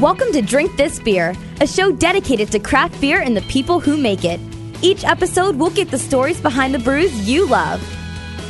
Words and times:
Welcome 0.00 0.30
to 0.32 0.42
Drink 0.42 0.76
This 0.76 0.98
Beer, 1.00 1.34
a 1.62 1.66
show 1.66 1.90
dedicated 1.90 2.52
to 2.52 2.58
craft 2.58 3.00
beer 3.00 3.22
and 3.22 3.34
the 3.34 3.40
people 3.40 3.80
who 3.80 3.96
make 3.96 4.26
it. 4.26 4.38
Each 4.82 5.04
episode, 5.04 5.56
we'll 5.56 5.70
get 5.70 5.90
the 5.90 5.98
stories 5.98 6.38
behind 6.38 6.74
the 6.74 6.78
brews 6.78 7.26
you 7.26 7.48
love. 7.48 7.82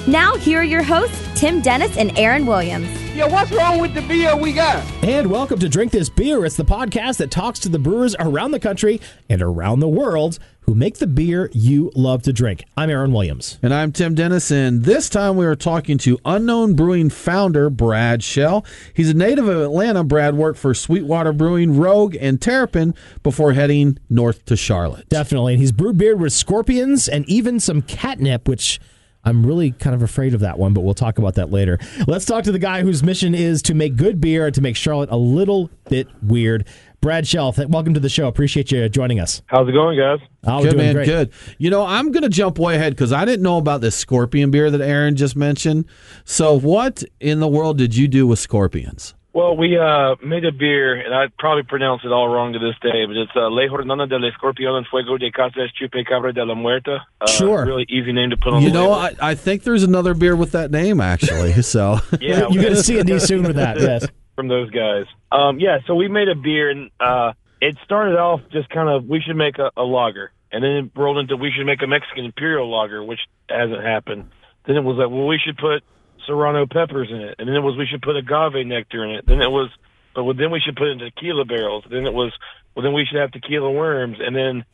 Now, 0.09 0.35
here 0.35 0.59
are 0.59 0.65
your 0.65 0.83
hosts, 0.83 1.41
Tim 1.41 1.63
Dennis 1.63 1.97
and 1.99 2.19
Aaron 2.19 2.47
Williams. 2.47 2.89
Yeah, 3.15 3.29
what's 3.29 3.53
wrong 3.53 3.81
with 3.81 3.95
the 3.95 4.03
beer 4.03 4.37
we 4.37 4.55
got? 4.55 4.85
And 5.05 5.31
welcome 5.31 5.61
to 5.61 5.69
Drink 5.69 5.93
This 5.93 6.09
Beer. 6.09 6.45
It's 6.45 6.57
the 6.57 6.65
podcast 6.65 7.19
that 7.19 7.31
talks 7.31 7.61
to 7.61 7.69
the 7.69 7.79
brewers 7.79 8.17
around 8.19 8.51
the 8.51 8.59
country 8.59 9.01
and 9.29 9.41
around 9.41 9.79
the 9.79 9.89
world 9.89 10.41
who 10.67 10.75
make 10.75 10.99
the 10.99 11.07
beer 11.07 11.49
you 11.53 11.93
love 11.95 12.23
to 12.23 12.33
drink. 12.33 12.65
I'm 12.77 12.91
Aaron 12.91 13.13
Williams. 13.13 13.59
And 13.63 13.73
I'm 13.73 13.93
Tim 13.93 14.17
Dennison. 14.17 14.83
this 14.83 15.09
time 15.09 15.37
we 15.37 15.47
are 15.47 15.55
talking 15.55 15.97
to 15.99 16.19
Unknown 16.25 16.75
Brewing 16.75 17.09
founder 17.09 17.71
Brad 17.71 18.23
Shell. 18.25 18.67
He's 18.93 19.11
a 19.11 19.15
native 19.15 19.47
of 19.47 19.63
Atlanta. 19.63 20.03
Brad 20.03 20.35
worked 20.35 20.59
for 20.59 20.75
Sweetwater 20.75 21.33
Brewing, 21.33 21.79
Rogue, 21.79 22.17
and 22.21 22.43
Terrapin 22.43 22.95
before 23.23 23.53
heading 23.53 23.99
north 24.11 24.45
to 24.47 24.57
Charlotte. 24.57 25.09
Definitely. 25.09 25.55
And 25.55 25.61
he's 25.61 25.73
brewed 25.73 25.99
beer 25.99 26.17
with 26.17 26.33
scorpions 26.33 27.09
and 27.09 27.25
even 27.29 27.61
some 27.61 27.81
catnip, 27.83 28.49
which 28.49 28.81
I'm 29.27 29.45
really 29.45 29.73
kind 29.73 29.95
of 29.95 30.03
afraid 30.03 30.35
of 30.35 30.41
that 30.41 30.57
one, 30.57 30.73
but 30.73 30.83
we'll 30.83 30.95
talk 30.95 31.19
about 31.19 31.35
that 31.35 31.51
later. 31.51 31.81
Let's 32.07 32.25
talk 32.25 32.45
to 32.45 32.53
the 32.53 32.61
guy 32.61 32.83
whose 32.83 33.03
mission 33.03 33.35
is 33.35 33.61
to 33.63 33.75
make 33.75 33.97
good 33.97 34.21
beer 34.21 34.47
and 34.47 34.55
to 34.55 34.61
make 34.61 34.77
Charlotte 34.77 35.11
a 35.11 35.17
little 35.17 35.69
bit 35.89 36.07
weird. 36.23 36.65
Brad 37.07 37.25
Shell, 37.25 37.55
welcome 37.69 37.95
to 37.95 38.01
the 38.01 38.09
show. 38.09 38.27
Appreciate 38.27 38.73
you 38.73 38.89
joining 38.89 39.21
us. 39.21 39.41
How's 39.47 39.69
it 39.69 39.73
going, 39.73 39.97
guys? 39.97 40.19
Oh, 40.45 40.61
good, 40.61 40.73
doing 40.73 40.87
man. 40.87 40.95
great. 40.97 41.07
Good. 41.07 41.31
You 41.57 41.71
know, 41.71 41.87
I'm 41.87 42.11
going 42.11 42.25
to 42.25 42.29
jump 42.29 42.59
way 42.59 42.75
ahead 42.75 42.95
because 42.97 43.13
I 43.13 43.25
didn't 43.25 43.45
know 43.45 43.59
about 43.59 43.81
this 43.81 43.95
scorpion 43.95 44.51
beer 44.51 44.73
that 44.73 44.81
Aaron 44.81 45.15
just 45.15 45.37
mentioned. 45.37 45.85
So, 46.25 46.59
what 46.59 47.05
in 47.21 47.39
the 47.39 47.47
world 47.47 47.79
did 47.79 47.95
you 47.95 48.09
do 48.09 48.27
with 48.27 48.41
scorpions? 48.41 49.15
Well, 49.33 49.57
we 49.57 49.79
uh, 49.79 50.17
made 50.21 50.45
a 50.47 50.51
beer, 50.51 50.97
and 50.97 51.15
I 51.15 51.27
probably 51.39 51.63
pronounce 51.63 52.03
it 52.05 52.09
all 52.11 52.27
wrong 52.29 52.55
to 52.55 52.59
this 52.59 52.75
day, 52.83 53.05
but 53.07 53.17
it's 53.17 53.31
uh, 53.37 53.51
Le 53.51 53.69
Jornada 53.69 54.09
del 54.09 54.23
Escorpión 54.29 54.77
en 54.77 54.85
Fuego 54.91 55.17
de 55.17 55.31
Casas 55.31 55.71
Chupe 55.81 56.05
Cabra 56.05 56.33
de 56.33 56.45
la 56.45 56.55
Muerta. 56.57 57.03
Uh, 57.21 57.27
Sure. 57.29 57.65
Really 57.67 57.87
easy 57.89 58.13
name 58.13 58.31
to 58.31 58.37
put 58.37 58.53
on 58.53 58.63
You 58.63 58.71
the 58.71 58.75
know, 58.75 58.91
label. 58.91 59.19
I, 59.23 59.31
I 59.31 59.35
think 59.37 59.63
there's 59.63 59.85
another 59.85 60.15
beer 60.15 60.35
with 60.35 60.51
that 60.53 60.73
name, 60.73 61.01
actually. 61.01 61.53
So, 61.63 62.01
yeah, 62.21 62.49
You're 62.51 62.65
going 62.65 62.75
to 62.75 62.83
see 62.83 62.99
a 62.99 63.05
D 63.05 63.17
soon 63.21 63.45
with 63.45 63.55
that, 63.55 63.79
yes. 63.81 64.09
From 64.37 64.49
those 64.49 64.71
guys. 64.71 65.07
Um, 65.33 65.59
yeah, 65.59 65.79
so 65.87 65.95
we 65.95 66.09
made 66.09 66.29
a 66.29 66.37
beer, 66.37 66.71
and 66.71 66.91
uh, 67.01 67.33
it 67.61 67.77
started 67.85 68.17
off 68.17 68.41
just 68.53 68.69
kind 68.69 68.89
of 68.89 69.09
we 69.09 69.21
should 69.21 69.37
make 69.37 69.59
a, 69.59 69.73
a 69.77 69.83
lager, 69.83 70.31
and 70.53 70.63
then 70.63 70.71
it 70.71 70.91
rolled 70.95 71.19
into 71.19 71.37
we 71.37 71.51
should 71.51 71.67
make 71.67 71.83
a 71.83 71.87
Mexican 71.87 72.27
imperial 72.27 72.71
lager, 72.71 73.03
which 73.03 73.21
hasn't 73.49 73.83
happened. 73.83 74.31
Then 74.67 74.77
it 74.77 74.85
was 74.85 74.97
like, 74.97 75.11
well, 75.11 75.27
we 75.27 75.41
should 75.45 75.57
put 75.57 75.83
serrano 76.27 76.67
peppers 76.67 77.09
in 77.11 77.21
it, 77.21 77.37
and 77.39 77.49
then 77.49 77.57
it 77.57 77.61
was 77.61 77.77
we 77.77 77.87
should 77.87 78.03
put 78.03 78.17
agave 78.17 78.67
nectar 78.67 79.05
in 79.05 79.11
it. 79.17 79.27
Then 79.27 79.41
it 79.41 79.51
was, 79.51 79.71
but 80.15 80.25
well, 80.25 80.35
then 80.35 80.51
we 80.51 80.61
should 80.61 80.77
put 80.77 80.89
it 80.89 80.93
in 80.93 80.99
tequila 80.99 81.45
barrels. 81.45 81.85
Then 81.91 82.07
it 82.07 82.13
was, 82.13 82.33
well, 82.75 82.85
then 82.85 82.93
we 82.93 83.07
should 83.07 83.19
have 83.19 83.33
tequila 83.33 83.71
worms, 83.71 84.19
and 84.21 84.37
then 84.37 84.65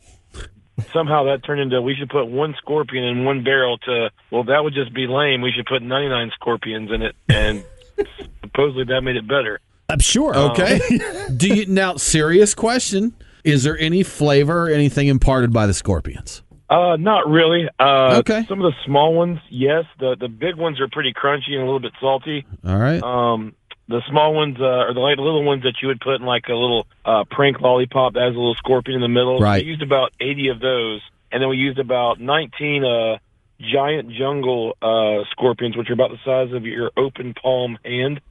somehow 0.93 1.25
that 1.25 1.45
turned 1.45 1.61
into 1.61 1.81
we 1.81 1.95
should 1.95 2.09
put 2.09 2.27
one 2.27 2.55
scorpion 2.59 3.05
in 3.05 3.25
one 3.25 3.45
barrel 3.45 3.79
to 3.79 4.11
well 4.31 4.45
that 4.45 4.65
would 4.65 4.75
just 4.75 4.93
be 4.93 5.07
lame 5.07 5.43
we 5.43 5.53
should 5.53 5.67
put 5.67 5.83
99 5.83 6.31
scorpions 6.35 6.91
in 6.91 7.03
it 7.03 7.15
and 7.29 7.63
supposedly 8.55 8.85
that 8.85 9.01
made 9.03 9.17
it 9.17 9.27
better 9.29 9.61
I'm 9.89 9.99
sure. 9.99 10.35
okay. 10.35 10.81
do 11.37 11.49
you 11.49 11.67
now? 11.67 11.97
Serious 11.97 12.55
question: 12.55 13.15
Is 13.45 13.63
there 13.65 13.77
any 13.79 14.03
flavor, 14.03 14.69
or 14.69 14.71
anything 14.71 15.09
imparted 15.09 15.53
by 15.53 15.67
the 15.67 15.75
scorpions? 15.75 16.43
uh 16.71 16.97
not 16.97 17.29
really 17.29 17.69
uh 17.79 18.17
Okay. 18.21 18.47
some 18.49 18.63
of 18.63 18.73
the 18.73 18.77
small 18.87 19.13
ones 19.15 19.39
yes 19.51 19.85
the 19.99 20.17
the 20.19 20.29
big 20.29 20.55
ones 20.57 20.81
are 20.81 20.89
pretty 20.89 21.13
crunchy 21.13 21.51
and 21.53 21.61
a 21.61 21.65
little 21.65 21.81
bit 21.81 21.93
salty 22.01 22.47
All 22.67 22.79
right. 22.79 23.03
um 23.03 23.55
the 23.89 24.01
small 24.09 24.33
ones 24.33 24.57
uh, 24.59 24.65
are 24.65 24.95
the 24.95 25.01
like 25.01 25.19
little 25.19 25.45
ones 25.45 25.65
that 25.65 25.75
you 25.83 25.89
would 25.89 26.01
put 26.01 26.15
in 26.15 26.23
like 26.25 26.45
a 26.49 26.55
little 26.55 26.87
uh 27.05 27.25
prank 27.31 27.61
lollipop 27.61 28.15
that 28.15 28.21
has 28.23 28.35
a 28.35 28.39
little 28.39 28.55
scorpion 28.55 28.95
in 28.95 29.03
the 29.03 29.09
middle 29.09 29.41
Right. 29.41 29.63
we 29.63 29.69
used 29.69 29.83
about 29.83 30.13
80 30.21 30.49
of 30.49 30.61
those 30.61 31.03
and 31.31 31.43
then 31.43 31.51
we 31.51 31.59
used 31.59 31.79
about 31.79 32.19
19 32.19 32.85
uh 32.85 33.19
giant 33.61 34.11
jungle 34.13 34.75
uh 34.81 35.25
scorpions 35.33 35.77
which 35.77 35.91
are 35.91 35.95
about 35.95 36.11
the 36.13 36.19
size 36.25 36.55
of 36.55 36.65
your 36.65 36.91
open 36.97 37.35
palm 37.35 37.77
hand 37.85 38.23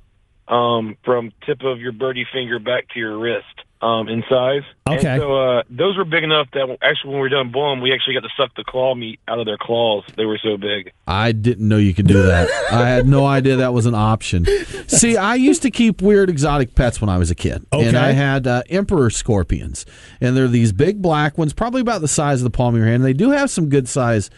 um 0.52 0.98
from 1.06 1.32
tip 1.46 1.62
of 1.64 1.80
your 1.80 1.92
birdie 1.94 2.28
finger 2.32 2.60
back 2.60 2.88
to 2.90 3.00
your 3.00 3.18
wrist 3.18 3.46
um 3.82 4.08
in 4.10 4.22
size 4.30 4.62
Okay. 4.88 5.08
and 5.08 5.22
so 5.22 5.36
uh 5.36 5.64
those 5.70 5.98
were 5.98 6.06
big 6.06 6.24
enough 6.24 6.48
that 6.54 6.78
actually 6.84 7.10
when 7.12 7.16
we 7.16 7.22
were 7.22 7.30
done 7.30 7.52
boiling 7.52 7.82
we 7.82 7.92
actually 7.94 8.14
got 8.14 8.20
to 8.24 8.30
suck 8.38 8.54
the 8.56 8.64
claw 8.64 8.94
meat 8.94 9.20
out 9.28 9.40
of 9.40 9.46
their 9.46 9.58
claws 9.58 10.04
they 10.18 10.26
were 10.26 10.38
so 10.44 10.58
big 10.58 10.92
I 11.08 11.32
didn't 11.32 11.68
know 11.68 11.78
you 11.78 11.94
could 11.94 12.08
do 12.08 12.22
that. 12.22 12.48
I 12.72 12.88
had 12.88 13.08
no 13.08 13.26
idea 13.26 13.58
that 13.58 13.74
was 13.74 13.86
an 13.86 13.96
option. 13.96 14.46
See, 14.88 15.18
I 15.18 15.36
used 15.36 15.62
to 15.64 15.72
keep 15.72 16.02
weird 16.02 16.30
exotic 16.30 16.74
pets 16.74 17.02
when 17.02 17.10
I 17.10 17.18
was 17.18 17.30
a 17.32 17.36
kid, 17.36 17.66
and 17.74 17.98
I 17.98 18.12
had 18.12 18.48
uh, 18.48 18.64
emperor 18.70 19.10
scorpions, 19.10 19.86
and 20.22 20.38
they're 20.38 20.48
these 20.48 20.72
big 20.72 21.02
black 21.02 21.38
ones, 21.38 21.52
probably 21.52 21.82
about 21.82 22.00
the 22.00 22.08
size 22.08 22.40
of 22.42 22.46
the 22.46 22.56
palm 22.56 22.76
of 22.76 22.80
your 22.80 22.88
hand. 22.88 23.04
They 23.04 23.12
do 23.12 23.32
have 23.32 23.50
some 23.50 23.68
good 23.68 23.90
size 23.90 24.30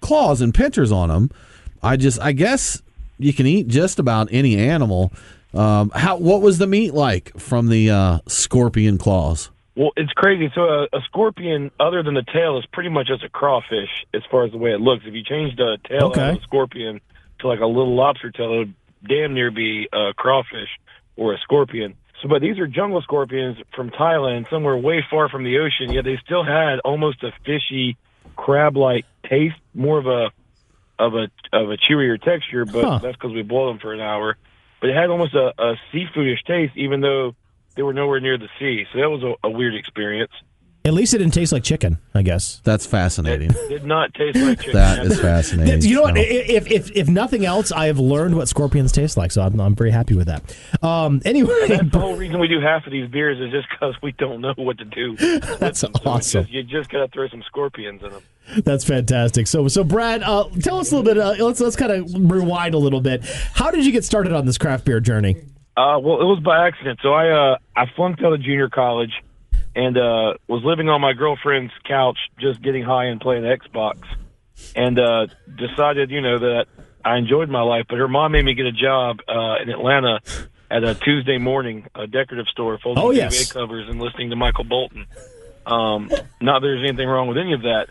claws 0.00 0.40
and 0.40 0.52
pinchers 0.52 0.90
on 0.90 1.10
them. 1.10 1.30
I 1.80 1.96
just, 1.96 2.20
I 2.20 2.32
guess, 2.32 2.82
you 3.18 3.32
can 3.32 3.46
eat 3.46 3.68
just 3.68 4.00
about 4.00 4.28
any 4.32 4.56
animal. 4.56 5.12
Um, 5.54 5.90
how? 5.94 6.16
What 6.16 6.42
was 6.42 6.58
the 6.58 6.66
meat 6.66 6.92
like 6.94 7.38
from 7.38 7.68
the 7.68 7.90
uh, 7.90 8.18
scorpion 8.28 8.98
claws? 8.98 9.50
Well, 9.74 9.90
it's 9.96 10.12
crazy. 10.12 10.50
So 10.54 10.62
a, 10.62 10.82
a 10.84 11.00
scorpion, 11.04 11.70
other 11.78 12.02
than 12.02 12.14
the 12.14 12.24
tail, 12.32 12.58
is 12.58 12.64
pretty 12.72 12.88
much 12.88 13.08
just 13.08 13.22
a 13.22 13.28
crawfish 13.28 13.90
as 14.14 14.22
far 14.30 14.44
as 14.44 14.52
the 14.52 14.58
way 14.58 14.70
it 14.72 14.80
looks. 14.80 15.04
If 15.06 15.14
you 15.14 15.22
change 15.22 15.56
the 15.56 15.78
tail 15.88 16.06
Okay. 16.06 16.30
of 16.30 16.36
a 16.36 16.40
scorpion 16.42 17.00
to 17.40 17.48
like 17.48 17.60
a 17.60 17.66
little 17.66 17.94
lobster 17.94 18.30
tail, 18.30 18.54
it 18.54 18.58
would 18.58 18.74
damn 19.06 19.34
near 19.34 19.50
be 19.50 19.86
a 19.92 20.12
crawfish 20.14 20.68
or 21.16 21.34
a 21.34 21.38
scorpion. 21.38 21.94
So, 22.22 22.28
but 22.28 22.40
these 22.40 22.58
are 22.58 22.66
jungle 22.66 23.02
scorpions 23.02 23.58
from 23.74 23.90
Thailand, 23.90 24.48
somewhere 24.48 24.76
way 24.78 25.04
far 25.10 25.28
from 25.28 25.44
the 25.44 25.58
ocean. 25.58 25.92
Yet 25.92 26.04
they 26.04 26.18
still 26.24 26.42
had 26.44 26.78
almost 26.82 27.22
a 27.22 27.30
fishy, 27.44 27.98
crab-like 28.36 29.04
taste, 29.28 29.56
more 29.74 29.98
of 29.98 30.06
a 30.06 30.30
of 30.98 31.12
a 31.14 31.28
of 31.52 31.70
a 31.70 31.76
chewier 31.76 32.18
texture. 32.20 32.64
But 32.64 32.84
Huh. 32.84 32.98
that's 33.02 33.16
because 33.16 33.34
we 33.34 33.42
boiled 33.42 33.74
them 33.74 33.80
for 33.80 33.92
an 33.92 34.00
hour. 34.00 34.38
But 34.86 34.90
it 34.92 35.00
had 35.00 35.10
almost 35.10 35.34
a, 35.34 35.52
a 35.58 35.74
seafoodish 35.92 36.44
taste, 36.46 36.74
even 36.76 37.00
though 37.00 37.34
they 37.74 37.82
were 37.82 37.92
nowhere 37.92 38.20
near 38.20 38.38
the 38.38 38.48
sea. 38.60 38.86
So 38.92 39.00
that 39.00 39.10
was 39.10 39.24
a, 39.24 39.34
a 39.48 39.50
weird 39.50 39.74
experience. 39.74 40.30
At 40.86 40.94
least 40.94 41.12
it 41.14 41.18
didn't 41.18 41.34
taste 41.34 41.50
like 41.52 41.64
chicken, 41.64 41.98
I 42.14 42.22
guess. 42.22 42.60
That's 42.64 42.86
fascinating. 42.86 43.50
Did 43.68 43.84
not 43.84 44.14
taste 44.14 44.38
like 44.38 44.58
chicken. 44.60 44.74
that 44.74 45.04
is 45.04 45.20
fascinating. 45.20 45.82
You 45.82 45.96
know 45.96 46.02
what? 46.02 46.14
So- 46.14 46.22
If, 46.24 46.70
if 46.70 46.90
if 46.96 47.08
nothing 47.08 47.44
else, 47.44 47.72
I 47.72 47.86
have 47.86 47.98
learned 47.98 48.36
what 48.36 48.48
scorpions 48.48 48.92
taste 48.92 49.16
like, 49.16 49.32
so 49.32 49.42
I'm, 49.42 49.60
I'm 49.60 49.74
very 49.74 49.90
happy 49.90 50.14
with 50.14 50.28
that. 50.28 50.56
Um, 50.82 51.20
anyway, 51.24 51.66
That's 51.68 51.90
the 51.90 51.98
whole 52.00 52.16
reason 52.16 52.38
we 52.38 52.46
do 52.48 52.60
half 52.60 52.86
of 52.86 52.92
these 52.92 53.10
beers 53.10 53.38
is 53.40 53.50
just 53.50 53.66
because 53.68 53.94
we 54.02 54.12
don't 54.12 54.40
know 54.40 54.54
what 54.56 54.78
to 54.78 54.84
do. 54.84 55.16
That's 55.58 55.80
So 55.80 55.90
awesome. 56.04 56.42
just- 56.44 56.52
you 56.54 56.62
just 56.62 56.88
gotta 56.88 57.08
throw 57.08 57.26
some 57.28 57.42
scorpions 57.42 58.02
in 58.04 58.10
them. 58.10 58.22
That's 58.64 58.84
fantastic. 58.84 59.48
So, 59.48 59.66
so 59.66 59.82
Brad, 59.82 60.22
uh, 60.22 60.44
tell 60.62 60.78
us 60.78 60.92
a 60.92 60.96
little 60.96 61.14
bit. 61.14 61.20
Uh, 61.20 61.44
let's 61.44 61.58
let's 61.60 61.74
kind 61.74 61.90
of 61.90 62.30
rewind 62.30 62.74
a 62.74 62.78
little 62.78 63.00
bit. 63.00 63.24
How 63.54 63.72
did 63.72 63.84
you 63.84 63.90
get 63.90 64.04
started 64.04 64.32
on 64.32 64.46
this 64.46 64.56
craft 64.56 64.84
beer 64.84 65.00
journey? 65.00 65.34
Uh, 65.76 65.98
well, 66.00 66.20
it 66.20 66.24
was 66.24 66.38
by 66.44 66.64
accident. 66.68 67.00
So 67.02 67.12
I 67.12 67.28
uh, 67.30 67.58
I 67.74 67.86
flunked 67.96 68.22
out 68.22 68.32
of 68.32 68.40
junior 68.40 68.68
college 68.68 69.10
and 69.76 69.96
uh, 69.98 70.34
was 70.48 70.62
living 70.64 70.88
on 70.88 71.02
my 71.02 71.12
girlfriend's 71.12 71.72
couch, 71.86 72.16
just 72.40 72.62
getting 72.62 72.82
high 72.82 73.04
and 73.04 73.20
playing 73.20 73.44
Xbox, 73.44 73.98
and 74.74 74.98
uh, 74.98 75.26
decided, 75.56 76.10
you 76.10 76.22
know, 76.22 76.38
that 76.38 76.66
I 77.04 77.18
enjoyed 77.18 77.50
my 77.50 77.60
life. 77.60 77.84
But 77.88 77.98
her 77.98 78.08
mom 78.08 78.32
made 78.32 78.44
me 78.44 78.54
get 78.54 78.64
a 78.64 78.72
job 78.72 79.18
uh, 79.28 79.56
in 79.62 79.68
Atlanta 79.68 80.20
at 80.70 80.82
a 80.82 80.94
Tuesday 80.94 81.36
morning 81.36 81.86
a 81.94 82.06
decorative 82.06 82.46
store, 82.48 82.78
folding 82.82 83.04
Oh, 83.04 83.08
TV 83.10 83.52
covers 83.52 83.86
and 83.88 84.00
listening 84.00 84.30
to 84.30 84.36
Michael 84.36 84.64
Bolton. 84.64 85.06
Um, 85.66 86.08
not 86.40 86.60
that 86.60 86.66
there's 86.66 86.88
anything 86.88 87.06
wrong 87.06 87.28
with 87.28 87.36
any 87.36 87.52
of 87.52 87.62
that. 87.62 87.88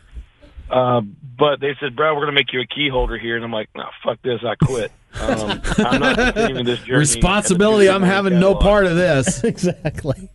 Uh, 0.69 1.01
but 1.37 1.59
they 1.59 1.75
said, 1.79 1.95
Brad, 1.95 2.13
we're 2.13 2.21
going 2.25 2.33
to 2.33 2.39
make 2.39 2.51
you 2.51 2.61
a 2.61 2.65
key 2.65 2.89
holder 2.89 3.17
here. 3.19 3.35
And 3.35 3.45
I'm 3.45 3.51
like, 3.51 3.69
no, 3.75 3.85
fuck 4.03 4.19
this. 4.23 4.41
I 4.43 4.55
quit. 4.55 4.91
Um, 5.21 5.61
I'm 5.77 6.01
not 6.01 6.15
continuing 6.33 6.65
this 6.65 6.79
journey. 6.79 6.99
Responsibility. 6.99 7.89
I'm 7.89 8.01
having 8.01 8.39
no 8.39 8.55
part 8.55 8.85
of 8.85 8.95
this. 8.95 9.43
exactly. 9.43 10.29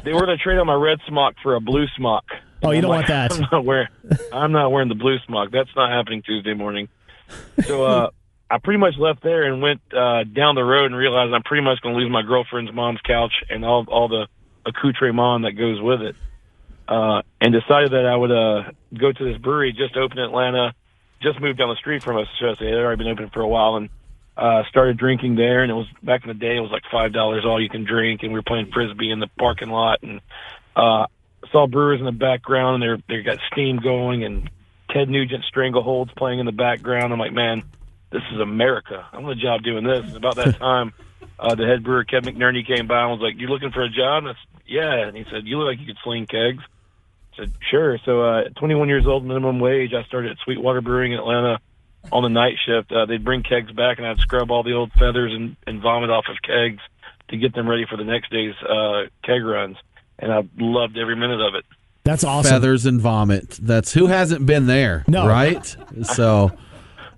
They 0.00 0.12
were 0.12 0.26
going 0.26 0.36
to 0.36 0.42
trade 0.42 0.58
on 0.58 0.66
my 0.66 0.74
red 0.74 0.98
smock 1.06 1.34
for 1.42 1.54
a 1.54 1.60
blue 1.60 1.86
smock. 1.96 2.24
Oh, 2.62 2.70
you 2.70 2.76
I'm 2.76 2.82
don't 2.82 2.90
like, 2.90 3.08
want 3.08 3.30
that. 3.30 3.32
I'm 3.34 3.48
not 3.52 3.64
wearing. 3.64 3.88
I'm 4.32 4.52
not 4.52 4.72
wearing 4.72 4.88
the 4.88 4.94
blue 4.94 5.18
smock. 5.26 5.50
That's 5.52 5.70
not 5.76 5.90
happening 5.90 6.22
Tuesday 6.22 6.54
morning. 6.54 6.88
So 7.64 7.84
uh, 7.84 8.10
I 8.50 8.58
pretty 8.58 8.78
much 8.78 8.94
left 8.98 9.22
there 9.22 9.44
and 9.44 9.62
went 9.62 9.80
uh, 9.92 10.24
down 10.24 10.54
the 10.54 10.64
road 10.64 10.86
and 10.86 10.96
realized 10.96 11.32
I'm 11.32 11.42
pretty 11.42 11.64
much 11.64 11.80
going 11.80 11.94
to 11.94 12.00
lose 12.00 12.10
my 12.10 12.22
girlfriend's 12.22 12.72
mom's 12.72 13.00
couch 13.04 13.32
and 13.50 13.64
all 13.64 13.84
all 13.88 14.08
the 14.08 14.26
accoutrement 14.66 15.44
that 15.44 15.52
goes 15.52 15.80
with 15.80 16.00
it. 16.00 16.16
Uh, 16.86 17.22
and 17.40 17.52
decided 17.52 17.92
that 17.92 18.04
I 18.04 18.14
would 18.14 18.30
uh, 18.30 18.70
go 18.98 19.10
to 19.10 19.24
this 19.24 19.40
brewery 19.40 19.72
just 19.72 19.96
opened 19.96 20.20
in 20.20 20.26
Atlanta, 20.26 20.74
just 21.22 21.40
moved 21.40 21.58
down 21.58 21.70
the 21.70 21.76
street 21.76 22.02
from 22.02 22.18
us. 22.18 22.28
So 22.38 22.54
they 22.60 22.66
had 22.66 22.74
already 22.74 23.02
been 23.02 23.12
open 23.12 23.30
for 23.30 23.40
a 23.40 23.48
while 23.48 23.76
and 23.76 23.88
uh, 24.36 24.62
started 24.68 24.96
drinking 24.96 25.36
there. 25.36 25.62
And 25.62 25.70
it 25.70 25.74
was 25.74 25.86
back 26.02 26.22
in 26.22 26.28
the 26.28 26.34
day, 26.34 26.56
it 26.56 26.60
was 26.60 26.70
like 26.70 26.82
five 26.90 27.12
dollars 27.12 27.44
all 27.44 27.60
you 27.60 27.68
can 27.68 27.84
drink, 27.84 28.22
and 28.22 28.32
we 28.32 28.38
were 28.38 28.42
playing 28.42 28.70
frisbee 28.72 29.10
in 29.10 29.20
the 29.20 29.28
parking 29.38 29.70
lot 29.70 30.02
and 30.02 30.20
uh, 30.76 31.06
saw 31.52 31.66
brewers 31.66 32.00
in 32.00 32.06
the 32.06 32.12
background, 32.12 32.82
and 32.82 32.82
they're 32.82 32.98
they 33.08 33.22
got 33.22 33.38
steam 33.52 33.78
going, 33.78 34.24
and 34.24 34.50
Ted 34.90 35.08
Nugent 35.08 35.44
strangleholds 35.54 36.14
playing 36.16 36.40
in 36.40 36.46
the 36.46 36.52
background. 36.52 37.12
I'm 37.12 37.18
like, 37.18 37.32
man, 37.32 37.62
this 38.10 38.22
is 38.32 38.40
America. 38.40 39.06
I'm 39.12 39.24
on 39.24 39.30
the 39.30 39.34
job 39.34 39.62
doing 39.62 39.84
this. 39.84 40.04
And 40.06 40.16
about 40.16 40.36
that 40.36 40.56
time, 40.58 40.92
uh, 41.38 41.54
the 41.54 41.66
head 41.66 41.82
brewer 41.84 42.04
Kevin 42.04 42.36
McNerney 42.36 42.66
came 42.66 42.86
by 42.86 43.02
and 43.02 43.10
was 43.10 43.20
like, 43.20 43.40
"You 43.40 43.48
looking 43.48 43.70
for 43.70 43.82
a 43.82 43.90
job?" 43.90 44.24
And 44.24 44.28
I 44.28 44.32
said, 44.32 44.62
"Yeah." 44.66 45.06
And 45.06 45.16
he 45.16 45.24
said, 45.30 45.46
"You 45.46 45.58
look 45.58 45.66
like 45.66 45.80
you 45.80 45.86
could 45.86 46.02
sling 46.02 46.26
kegs." 46.26 46.62
I 47.34 47.36
said, 47.36 47.52
"Sure." 47.70 47.98
So, 48.04 48.22
uh, 48.22 48.40
at 48.46 48.56
21 48.56 48.88
years 48.88 49.06
old, 49.06 49.24
minimum 49.24 49.58
wage, 49.60 49.92
I 49.94 50.04
started 50.04 50.32
at 50.32 50.38
Sweetwater 50.44 50.80
Brewing 50.80 51.12
in 51.12 51.18
Atlanta 51.18 51.58
on 52.12 52.22
the 52.22 52.28
night 52.28 52.54
shift. 52.64 52.92
Uh, 52.92 53.06
they'd 53.06 53.24
bring 53.24 53.42
kegs 53.42 53.72
back, 53.72 53.98
and 53.98 54.06
I'd 54.06 54.18
scrub 54.18 54.50
all 54.50 54.62
the 54.62 54.72
old 54.74 54.92
feathers 54.92 55.32
and, 55.32 55.56
and 55.66 55.80
vomit 55.82 56.10
off 56.10 56.24
of 56.28 56.36
kegs 56.42 56.82
to 57.28 57.36
get 57.36 57.54
them 57.54 57.68
ready 57.68 57.86
for 57.88 57.96
the 57.96 58.04
next 58.04 58.30
day's 58.30 58.54
uh, 58.62 59.04
keg 59.24 59.42
runs. 59.44 59.76
And 60.18 60.32
I 60.32 60.42
loved 60.58 60.96
every 60.98 61.16
minute 61.16 61.40
of 61.40 61.54
it. 61.54 61.64
That's 62.04 62.22
awesome. 62.22 62.50
Feathers 62.50 62.84
and 62.86 63.00
vomit. 63.00 63.58
That's 63.62 63.92
who 63.92 64.06
hasn't 64.06 64.44
been 64.46 64.66
there, 64.66 65.04
No. 65.08 65.26
right? 65.26 65.76
So 66.04 66.52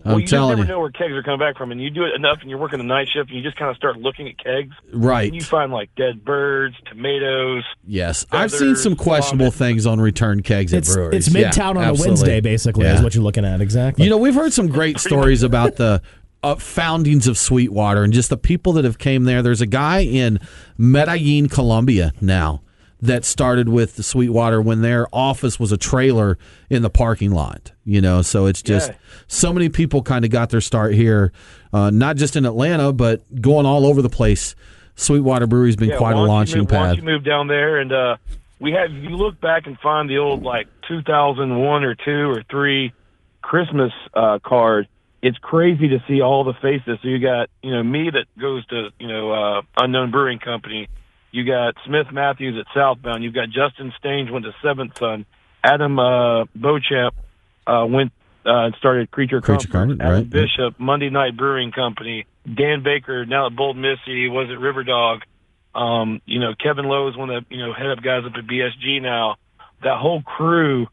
well, 0.07 0.15
I'm 0.15 0.21
you 0.21 0.27
just 0.27 0.33
telling 0.33 0.57
never 0.57 0.63
you, 0.63 0.69
know 0.75 0.81
where 0.81 0.91
kegs 0.91 1.13
are 1.13 1.23
coming 1.23 1.39
back 1.41 1.57
from, 1.57 1.73
and 1.73 1.81
you 1.81 1.91
do 1.91 2.05
it 2.05 2.15
enough, 2.15 2.39
and 2.41 2.49
you're 2.51 2.59
working 2.59 2.79
the 2.79 2.85
night 2.85 3.09
shift, 3.13 3.31
and 3.31 3.37
you 3.39 3.43
just 3.43 3.57
kind 3.57 3.71
of 3.71 3.77
start 3.77 3.99
looking 3.99 4.29
at 4.29 4.39
kegs, 4.39 4.75
right? 4.93 5.27
and 5.27 5.35
you 5.35 5.43
find 5.43 5.73
like 5.73 5.91
dead 5.97 6.25
birds, 6.25 6.75
tomatoes. 6.87 7.65
Yes, 7.87 8.25
I've 8.33 8.51
seen 8.51 8.77
some 8.77 8.97
questionable 8.97 9.47
vomit. 9.47 9.55
things 9.55 9.87
on 9.87 10.01
return 10.01 10.43
kegs 10.43 10.73
at 10.73 10.79
It's, 10.79 10.95
breweries. 10.95 11.27
it's 11.29 11.35
Yeah, 11.37 11.51
Midtown 11.51 11.71
on 11.71 11.77
a 11.79 11.81
absolutely. 11.81 12.09
Wednesday, 12.11 12.41
basically, 12.41 12.85
Yeah. 12.87 12.95
is 12.97 13.03
what 13.03 13.15
you're 13.15 13.25
looking 13.25 13.45
at. 13.45 13.61
Exactly. 13.61 14.05
You 14.05 14.11
know, 14.11 14.19
we've 14.19 14.35
heard 14.35 14.53
some 14.53 14.69
great 14.69 14.99
stories 15.01 15.43
about 15.43 15.77
the 15.77 16.01
uh, 16.43 16.55
foundings 16.57 17.27
of 17.27 17.37
Sweetwater 17.39 18.05
and 18.05 18.13
just 18.13 18.31
the 18.31 18.37
people 18.37 18.73
that 18.75 18.85
have 18.85 18.99
came 18.99 19.25
there. 19.25 19.43
There's 19.43 19.61
a 19.61 19.67
guy 19.67 20.01
in 20.01 20.39
Medellin, 20.79 21.49
Colombia 21.49 22.13
now 22.21 22.63
that 23.01 23.25
started 23.25 23.69
with 23.69 23.97
the 23.97 24.03
Sweetwater 24.03 24.61
when 24.63 24.81
their 24.83 25.07
office 25.13 25.61
was 25.61 25.71
a 25.73 25.77
trailer 25.77 26.39
in 26.71 26.83
the 26.83 26.91
parking 26.91 27.31
lot. 27.31 27.73
You 27.85 28.01
know, 28.01 28.23
so 28.23 28.47
it's 28.47 28.63
just 28.63 28.91
Yeah. 28.91 28.97
so 29.29 29.53
many 29.53 29.69
people 29.69 30.03
kind 30.03 30.25
of 30.25 30.31
got 30.31 30.51
their 30.51 30.61
start 30.61 30.95
here, 30.95 31.33
uh, 31.73 31.91
not 31.91 32.17
just 32.17 32.37
in 32.37 32.45
Atlanta, 32.47 32.93
but 32.93 33.23
going 33.41 33.67
all 33.67 33.87
over 33.87 34.01
the 34.03 34.09
place. 34.09 34.55
Sweetwater 34.97 35.47
Brewery's 35.47 35.77
been 35.77 35.91
Yeah, 35.91 35.99
quite 35.99 36.17
a 36.17 36.21
launching 36.21 36.61
Once 36.61 36.71
pad. 36.71 36.97
you 36.97 37.03
moved 37.03 37.25
down 37.27 37.49
there, 37.49 37.79
and 37.79 37.93
uh, 37.93 38.17
we 38.61 38.73
have. 38.73 38.91
If 38.91 39.03
you 39.05 39.11
look 39.17 39.39
back 39.41 39.67
and 39.67 39.79
find 39.81 40.09
the 40.09 40.17
old 40.19 40.43
like 40.43 40.67
2001 40.89 41.85
or 41.85 41.95
two 41.95 42.31
or 42.31 42.43
three 42.51 42.93
Christmas 43.43 43.93
uh, 44.15 44.39
card, 44.43 44.89
it's 45.23 45.37
crazy 45.39 45.89
to 45.89 46.03
see 46.09 46.23
all 46.23 46.45
the 46.45 46.55
faces. 46.55 46.99
So 47.03 47.09
you 47.09 47.19
got 47.19 47.51
you 47.63 47.73
know 47.73 47.83
me 47.83 48.09
that 48.11 48.25
goes 48.41 48.65
to 48.69 48.89
you 48.99 49.09
know 49.09 49.33
uh, 49.33 49.63
unknown 49.79 50.11
brewing 50.11 50.39
company. 50.39 50.89
You 51.37 51.45
got 51.45 51.75
Smith 51.85 52.07
Matthews 52.11 52.59
at 52.59 52.65
Southbound. 52.73 53.23
You've 53.23 53.35
got 53.35 53.51
Justin 53.51 53.93
Stange 54.03 54.33
went 54.33 54.47
to 54.47 54.55
Seventh 54.63 54.97
Son. 54.99 55.27
Adam 55.63 55.99
uh, 55.99 56.47
Beauchamp 56.55 57.15
uh, 57.67 57.85
went 57.87 58.13
uh, 58.47 58.65
and 58.65 58.75
started 58.79 59.11
Creature, 59.11 59.43
Creature 59.43 59.69
Comfort. 59.69 59.99
Comfort, 59.99 60.01
Adam 60.01 60.15
right. 60.15 60.31
Bishop, 60.31 60.81
Monday 60.81 61.11
Night 61.11 61.37
Brewing 61.37 61.73
Company. 61.73 62.25
Dan 62.47 62.83
Baker, 62.83 63.27
now 63.27 63.49
at 63.49 63.55
Bold 63.55 63.77
Missy, 63.77 64.31
was 64.31 64.49
at 64.51 64.59
Riverdog. 64.59 65.21
Um, 65.79 66.23
you 66.25 66.41
know, 66.41 66.55
Kevin 66.59 66.87
Lowe 66.87 67.09
is 67.09 67.19
one 67.19 67.29
of 67.29 67.45
the, 67.47 67.55
you 67.55 67.67
know, 67.67 67.75
head 67.75 67.89
up 67.89 68.03
guys 68.03 68.23
up 68.25 68.33
at 68.35 68.47
BSG 68.47 69.03
now. 69.03 69.37
That 69.83 69.99
whole 69.99 70.23
crew 70.23 70.87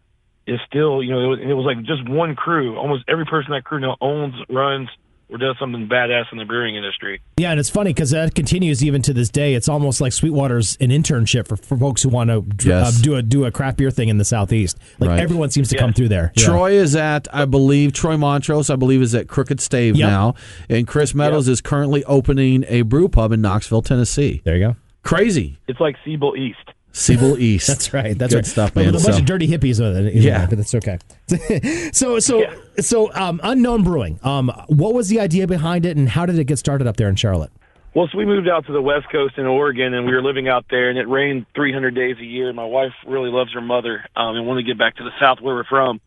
is 0.45 0.59
still, 0.67 1.01
you 1.01 1.11
know, 1.11 1.23
it 1.23 1.27
was, 1.27 1.39
it 1.39 1.53
was 1.53 1.65
like 1.65 1.85
just 1.85 2.03
one 2.09 2.35
crew. 2.35 2.75
Almost 2.75 3.05
every 3.07 3.25
person 3.25 3.53
in 3.53 3.59
that 3.59 3.63
crew 3.63 3.79
now 3.79 3.95
owns, 4.01 4.35
runs, 4.49 4.89
or 5.33 5.37
doing 5.39 5.55
something 5.59 5.87
badass 5.89 6.25
in 6.31 6.37
the 6.37 6.45
brewing 6.45 6.75
industry. 6.75 7.19
Yeah, 7.37 7.51
and 7.51 7.59
it's 7.59 7.69
funny 7.69 7.89
because 7.89 8.11
that 8.11 8.35
continues 8.35 8.83
even 8.83 9.01
to 9.01 9.13
this 9.13 9.29
day. 9.29 9.55
It's 9.55 9.67
almost 9.67 9.99
like 9.99 10.13
Sweetwater's 10.13 10.77
an 10.79 10.89
internship 10.89 11.47
for, 11.47 11.57
for 11.57 11.75
folks 11.77 12.03
who 12.03 12.09
want 12.09 12.29
to 12.29 12.73
uh, 12.73 12.91
do 13.01 13.15
a 13.15 13.21
do 13.23 13.43
a 13.45 13.51
craft 13.51 13.77
beer 13.77 13.89
thing 13.91 14.09
in 14.09 14.17
the 14.19 14.25
southeast. 14.25 14.77
Like 14.99 15.09
Right. 15.09 15.19
everyone 15.19 15.49
seems 15.49 15.69
to 15.69 15.75
Yes. 15.75 15.81
come 15.81 15.91
through 15.93 16.09
there. 16.09 16.31
Yeah. 16.35 16.45
Troy 16.45 16.71
is 16.73 16.95
at, 16.95 17.27
I 17.33 17.45
believe, 17.45 17.93
Troy 17.93 18.15
Montrose, 18.15 18.69
I 18.69 18.75
believe, 18.75 19.01
is 19.01 19.15
at 19.15 19.27
Crooked 19.27 19.59
Stave 19.59 19.95
Yep. 19.95 20.07
now. 20.07 20.35
And 20.69 20.87
Chris 20.87 21.15
Meadows 21.15 21.47
is 21.47 21.59
currently 21.61 22.03
opening 22.05 22.63
a 22.67 22.83
brew 22.83 23.09
pub 23.09 23.31
in 23.31 23.41
Knoxville, 23.41 23.81
Tennessee. 23.81 24.41
There 24.45 24.55
you 24.55 24.67
go. 24.67 24.75
Crazy. 25.01 25.57
It's 25.67 25.79
like 25.79 25.95
Siebel 26.05 26.35
East. 26.37 26.59
Siebel 26.93 27.37
East. 27.39 27.67
That's 27.67 27.93
right. 27.93 28.17
That's 28.17 28.31
Good 28.33 28.37
right. 28.39 28.45
stuff, 28.45 28.73
But 28.73 28.85
man. 28.85 28.93
With 28.93 29.01
a 29.01 29.05
bunch 29.05 29.15
So- 29.15 29.19
of 29.21 29.25
dirty 29.25 29.47
hippies 29.47 29.79
with 29.81 29.97
it. 30.05 30.13
Yeah. 30.15 30.21
Yeah, 30.41 30.45
but 30.47 30.57
that's 30.57 30.73
okay. 30.75 30.99
so 31.91 32.19
so 32.19 32.39
Yeah. 32.41 32.53
so 32.79 33.13
um, 33.13 33.41
unknown 33.43 33.83
brewing. 33.83 34.19
Um, 34.23 34.49
what 34.67 34.93
was 34.93 35.09
the 35.09 35.19
idea 35.19 35.45
behind 35.47 35.85
it, 35.85 35.97
and 35.97 36.07
how 36.09 36.25
did 36.25 36.39
it 36.39 36.45
get 36.45 36.57
started 36.59 36.87
up 36.87 36.95
there 36.97 37.09
in 37.09 37.15
Charlotte? 37.15 37.51
Well, 37.95 38.07
so 38.11 38.17
we 38.17 38.25
moved 38.25 38.47
out 38.49 38.65
to 38.65 38.73
the 38.73 38.81
West 38.81 39.05
Coast 39.11 39.37
in 39.37 39.45
Oregon, 39.45 39.93
and 39.93 40.07
we 40.07 40.13
were 40.13 40.23
living 40.23 40.47
out 40.47 40.65
there, 40.71 40.89
and 40.89 40.97
it 40.97 41.07
rained 41.07 41.45
300 41.55 41.93
days 41.93 42.15
a 42.19 42.25
year. 42.25 42.51
My 42.51 42.65
wife 42.65 42.93
really 43.05 43.29
loves 43.29 43.53
her 43.53 43.61
mother, 43.61 44.03
um, 44.15 44.35
and 44.35 44.47
wanted 44.47 44.63
to 44.63 44.67
get 44.67 44.79
back 44.79 44.95
to 44.95 45.03
the 45.03 45.11
South 45.19 45.41
where 45.41 45.53
we're 45.53 45.63
from. 45.63 46.01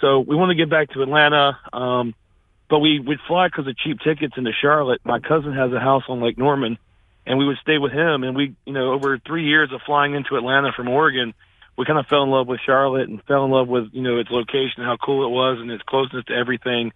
So 0.00 0.20
we 0.20 0.36
wanted 0.36 0.54
to 0.54 0.58
get 0.58 0.70
back 0.70 0.90
to 0.92 1.02
Atlanta, 1.02 1.58
um, 1.72 2.14
but 2.70 2.78
we 2.78 3.00
would 3.00 3.18
fly 3.26 3.48
because 3.48 3.66
of 3.66 3.76
cheap 3.76 3.98
tickets 4.04 4.34
into 4.36 4.52
Charlotte. 4.52 5.00
My 5.04 5.18
cousin 5.18 5.52
has 5.52 5.72
a 5.72 5.80
house 5.80 6.04
on 6.08 6.20
Lake 6.22 6.38
Norman, 6.38 6.78
and 7.26 7.38
we 7.38 7.46
would 7.46 7.58
stay 7.58 7.78
with 7.78 7.92
him. 7.92 8.24
And 8.24 8.36
we, 8.36 8.54
you 8.66 8.72
know, 8.72 8.92
over 8.92 9.18
three 9.18 9.44
years 9.44 9.72
of 9.72 9.80
flying 9.82 10.14
into 10.14 10.36
Atlanta 10.36 10.72
from 10.72 10.88
Oregon, 10.88 11.34
we 11.76 11.86
kind 11.86 11.98
of 11.98 12.06
fell 12.06 12.22
in 12.22 12.30
love 12.30 12.48
with 12.48 12.60
Charlotte 12.64 13.08
and 13.08 13.22
fell 13.24 13.44
in 13.44 13.50
love 13.50 13.68
with, 13.68 13.88
you 13.92 14.02
know, 14.02 14.18
its 14.18 14.30
location 14.30 14.82
how 14.84 14.96
cool 14.96 15.24
it 15.26 15.30
was 15.30 15.58
and 15.60 15.70
its 15.70 15.82
closeness 15.84 16.24
to 16.26 16.34
everything. 16.34 16.92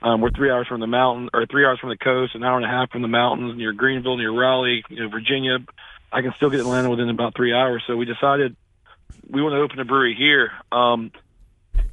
Um, 0.00 0.20
we're 0.20 0.30
three 0.30 0.50
hours 0.50 0.68
from 0.68 0.80
the 0.80 0.86
mountain, 0.86 1.28
or 1.34 1.46
three 1.46 1.64
hours 1.64 1.80
from 1.80 1.88
the 1.88 1.96
coast, 1.96 2.34
an 2.34 2.44
hour 2.44 2.56
and 2.56 2.64
a 2.64 2.68
half 2.68 2.90
from 2.90 3.02
the 3.02 3.08
mountains, 3.08 3.56
near 3.56 3.72
Greenville, 3.72 4.16
near 4.16 4.30
Raleigh, 4.30 4.84
you 4.88 5.02
know, 5.02 5.08
Virginia. 5.08 5.58
I 6.12 6.22
can 6.22 6.32
still 6.36 6.50
get 6.50 6.60
Atlanta 6.60 6.88
within 6.88 7.08
about 7.08 7.34
three 7.34 7.52
hours. 7.52 7.82
So 7.86 7.96
we 7.96 8.04
decided 8.04 8.54
we 9.28 9.42
want 9.42 9.54
to 9.54 9.60
open 9.60 9.80
a 9.80 9.84
brewery 9.84 10.14
here. 10.16 10.52
Um, 10.70 11.10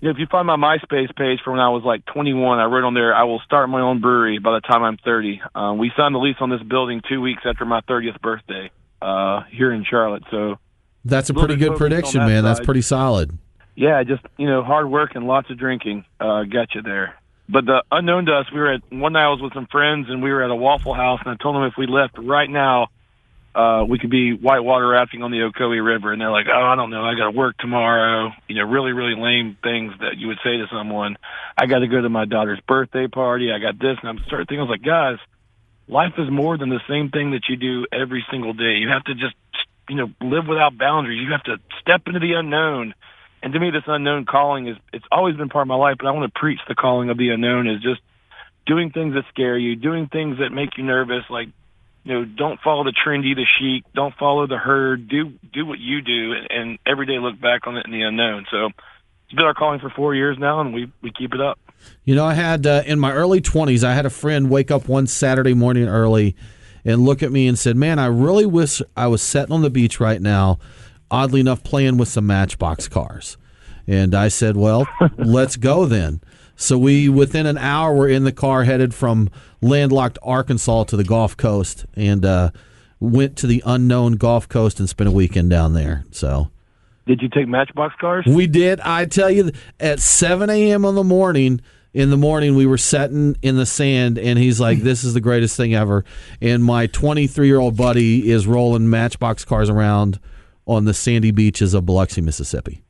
you 0.02 0.08
know, 0.08 0.12
if 0.12 0.18
you 0.20 0.28
find 0.30 0.46
my 0.46 0.56
MySpace 0.58 1.16
page 1.16 1.40
from 1.44 1.54
when 1.54 1.62
I 1.62 1.70
was 1.70 1.84
like 1.84 2.06
21, 2.06 2.60
I 2.60 2.66
wrote 2.66 2.84
on 2.84 2.94
there, 2.94 3.14
I 3.16 3.24
will 3.24 3.40
start 3.46 3.70
my 3.70 3.82
own 3.82 4.02
brewery 4.02 4.40
by 4.40 4.54
the 4.54 4.62
time 4.62 4.84
I'm 4.84 4.98
30. 4.98 5.42
Um, 5.54 5.78
we 5.78 5.92
signed 5.98 6.14
the 6.14 6.20
lease 6.20 6.36
on 6.40 6.50
this 6.50 6.62
building 6.62 7.02
two 7.08 7.22
weeks 7.22 7.42
after 7.46 7.66
my 7.66 7.82
30th 7.82 8.20
birthday 8.22 8.72
uh, 9.02 9.42
here 9.52 9.72
in 9.72 9.84
Charlotte. 9.90 10.24
So 10.32 10.56
That's 11.04 11.30
a 11.30 11.34
pretty 11.34 11.56
good 11.56 11.78
prediction, 11.78 12.20
that 12.22 12.28
man. 12.28 12.44
That's 12.44 12.60
pretty 12.60 12.82
solid. 12.82 13.38
yeah, 13.76 14.04
just 14.04 14.24
you 14.38 14.48
know, 14.48 14.64
hard 14.64 14.90
work 14.90 15.12
and 15.16 15.28
lots 15.28 15.50
of 15.50 15.58
drinking 15.58 16.06
uh, 16.20 16.44
got 16.44 16.74
you 16.76 16.82
there. 16.82 17.16
But 17.48 17.66
the 17.66 17.84
unknown 17.92 18.26
to 18.26 18.34
us, 18.34 18.46
we 18.52 18.60
were 18.60 18.74
at 18.74 18.82
one 18.92 19.14
night. 19.14 19.26
I 19.26 19.30
was 19.30 19.42
with 19.42 19.54
some 19.54 19.68
friends, 19.68 20.08
and 20.10 20.24
we 20.24 20.32
were 20.32 20.44
at 20.44 20.50
a 20.50 20.56
Waffle 20.56 20.96
House, 20.96 21.20
and 21.24 21.30
I 21.32 21.42
told 21.42 21.56
them 21.56 21.64
if 21.64 21.74
we 21.78 21.86
left 21.86 22.18
right 22.18 22.50
now, 22.50 22.88
uh, 23.56 23.86
we 23.88 23.98
could 23.98 24.10
be 24.10 24.34
whitewater 24.34 24.88
rafting 24.88 25.24
on 25.24 25.31
the 25.31 25.38
Ocoee 25.38 25.84
River. 25.84 26.12
And 26.12 26.22
they're 26.22 26.31
like, 26.31 26.48
"Oh, 26.54 26.62
I 26.62 26.75
don't 26.75 26.90
know. 26.90 27.04
I 27.04 27.16
got 27.16 27.31
to 27.31 27.38
work 27.38 27.57
tomorrow." 27.57 28.31
You 28.48 28.56
know, 28.56 28.66
really, 28.66 28.92
really 28.92 29.16
lame 29.19 29.57
things 29.63 29.94
that 30.02 30.18
you 30.18 30.28
would 30.28 30.40
say 30.44 30.57
to 30.57 30.68
someone. 30.72 31.18
I 31.57 31.66
got 31.66 31.80
to 31.80 31.88
go 31.88 32.02
to 32.02 32.10
my 32.10 32.25
daughter's 32.25 32.60
birthday 32.68 33.07
party. 33.07 33.52
I 33.52 33.60
got 33.60 33.80
this, 33.80 33.98
and 34.02 34.10
I'm 34.10 34.19
starting 34.28 34.46
thinking, 34.48 34.60
I 34.60 34.63
was 34.63 34.78
like, 34.78 34.84
guys, 34.86 35.18
life 35.88 36.13
is 36.18 36.30
more 36.30 36.57
than 36.57 36.69
the 36.69 36.81
same 36.90 37.10
thing 37.10 37.31
that 37.31 37.44
you 37.48 37.56
do 37.56 37.86
every 37.92 38.25
single 38.30 38.54
day. 38.54 38.75
You 38.75 38.90
have 38.90 39.04
to 39.06 39.13
just, 39.13 39.36
you 39.90 39.96
know, 39.96 40.10
live 40.22 40.48
without 40.48 40.78
boundaries. 40.78 41.22
You 41.22 41.31
have 41.31 41.44
to 41.44 41.58
step 41.80 42.01
into 42.08 42.20
the 42.20 42.34
unknown. 42.34 42.94
And 43.41 43.53
to 43.53 43.60
me, 43.60 43.72
this 43.72 43.84
unknown 43.88 44.25
calling 44.25 44.68
is, 44.68 44.77
it's 44.91 45.06
always 45.12 45.36
been 45.36 45.50
part 45.50 45.63
of 45.63 45.68
my 45.68 45.75
life, 45.75 45.98
but 46.00 46.08
I 46.08 46.12
want 46.12 46.34
to 46.34 46.39
preach 46.39 46.60
the 46.68 46.75
calling 46.75 47.10
of 47.10 47.18
the 47.18 47.30
unknown 47.30 47.68
is 47.68 47.82
just 47.82 48.01
doing 48.65 48.91
things 48.91 49.13
that 49.13 49.24
scare 49.30 49.58
you, 49.58 49.75
doing 49.75 50.08
things 50.08 50.39
that 50.39 50.50
make 50.50 50.77
you 50.77 50.84
nervous. 50.84 51.24
Like, 51.30 51.50
you 52.06 52.14
know, 52.14 52.24
don't 52.24 52.60
follow 52.62 52.84
the 52.84 52.94
trendy, 52.94 53.36
the 53.36 53.46
chic, 53.60 53.84
don't 53.96 54.14
follow 54.16 54.46
the 54.46 54.58
herd, 54.58 55.08
do, 55.08 55.34
do 55.52 55.66
what 55.66 55.80
you 55.80 56.02
do 56.02 56.34
and, 56.34 56.48
and 56.52 56.80
every 56.86 57.08
day 57.08 57.18
look 57.18 57.42
back 57.42 57.66
on 57.66 57.78
it 57.78 57.86
in 57.86 57.92
the 57.92 58.04
unknown. 58.04 58.46
So 58.52 58.68
it's 59.26 59.34
been 59.34 59.44
our 59.44 59.56
calling 59.56 59.80
for 59.80 59.90
four 59.90 60.14
years 60.14 60.38
now 60.40 60.62
and 60.62 60.74
we, 60.74 60.92
we 61.02 61.12
keep 61.12 61.34
it 61.34 61.42
up. 61.42 61.60
You 62.04 62.14
know, 62.14 62.24
I 62.24 62.36
had 62.36 62.68
uh, 62.68 62.84
in 62.86 63.00
my 63.00 63.12
early 63.12 63.42
20s, 63.42 63.84
I 63.84 63.96
had 63.96 64.06
a 64.06 64.12
friend 64.12 64.52
wake 64.52 64.70
up 64.70 64.88
one 64.88 65.08
Saturday 65.08 65.56
morning 65.56 65.88
early 65.88 66.36
and 66.86 67.04
look 67.04 67.24
at 67.24 67.32
me 67.32 67.48
and 67.48 67.58
said, 67.58 67.76
Man, 67.76 67.98
I 67.98 68.06
really 68.06 68.46
wish 68.46 68.82
I 68.96 69.08
was 69.08 69.24
sitting 69.24 69.52
on 69.52 69.64
the 69.64 69.72
beach 69.72 70.00
right 70.00 70.22
now, 70.22 70.60
oddly 71.10 71.40
enough, 71.40 71.64
playing 71.64 71.98
with 71.98 72.08
some 72.08 72.28
Matchbox 72.28 72.88
cars. 72.88 73.38
And 73.88 74.14
I 74.14 74.28
said, 74.28 74.56
Well, 74.56 74.88
let's 75.18 75.56
go 75.58 75.86
then. 75.86 76.22
So 76.56 76.78
we, 76.78 77.10
within 77.10 77.46
an 77.46 77.58
hour, 77.58 77.94
were 77.94 78.08
in 78.08 78.24
the 78.24 78.32
car 78.32 78.64
headed 78.64 78.94
from 78.94 79.30
landlocked 79.62 80.18
Arkansas 80.24 80.86
to 80.86 80.98
the 80.98 81.04
Gulf 81.04 81.36
Coast 81.36 81.86
and 81.96 82.26
uh, 82.26 82.52
went 83.00 83.36
to 83.38 83.48
the 83.48 83.62
unknown 83.66 84.14
Gulf 84.14 84.48
Coast 84.48 84.80
and 84.80 84.88
spent 84.88 85.08
a 85.08 85.12
weekend 85.12 85.50
down 85.50 85.74
there. 85.74 86.06
So. 86.12 86.50
Did 87.08 87.22
you 87.22 87.30
take 87.30 87.48
Matchbox 87.48 87.94
cars? 88.00 88.26
We 88.28 88.48
did. 88.48 88.80
I 88.80 89.06
tell 89.06 89.30
you, 89.30 89.52
at 89.80 90.00
7 90.00 90.50
a.m. 90.50 90.86
in 90.86 90.96
the 90.96 91.04
morning, 91.04 91.62
in 91.94 92.10
the 92.10 92.18
morning, 92.18 92.56
we 92.56 92.66
were 92.66 92.78
sitting 92.78 93.38
in 93.42 93.58
the 93.58 93.66
sand, 93.66 94.18
and 94.18 94.38
he's 94.38 94.60
like, 94.60 94.80
"This 94.80 95.04
is 95.06 95.14
the 95.14 95.22
greatest 95.22 95.56
thing 95.56 95.74
ever." 95.74 96.04
And 96.42 96.64
my 96.64 96.88
23 96.88 97.48
year 97.48 97.60
old 97.60 97.78
buddy 97.78 98.30
is 98.30 98.48
rolling 98.48 98.90
Matchbox 98.90 99.46
cars 99.46 99.70
around 99.70 100.20
on 100.66 100.86
the 100.86 100.94
sandy 100.94 101.32
beaches 101.32 101.74
of 101.74 101.86
Biloxi, 101.86 102.22
Mississippi. 102.22 102.84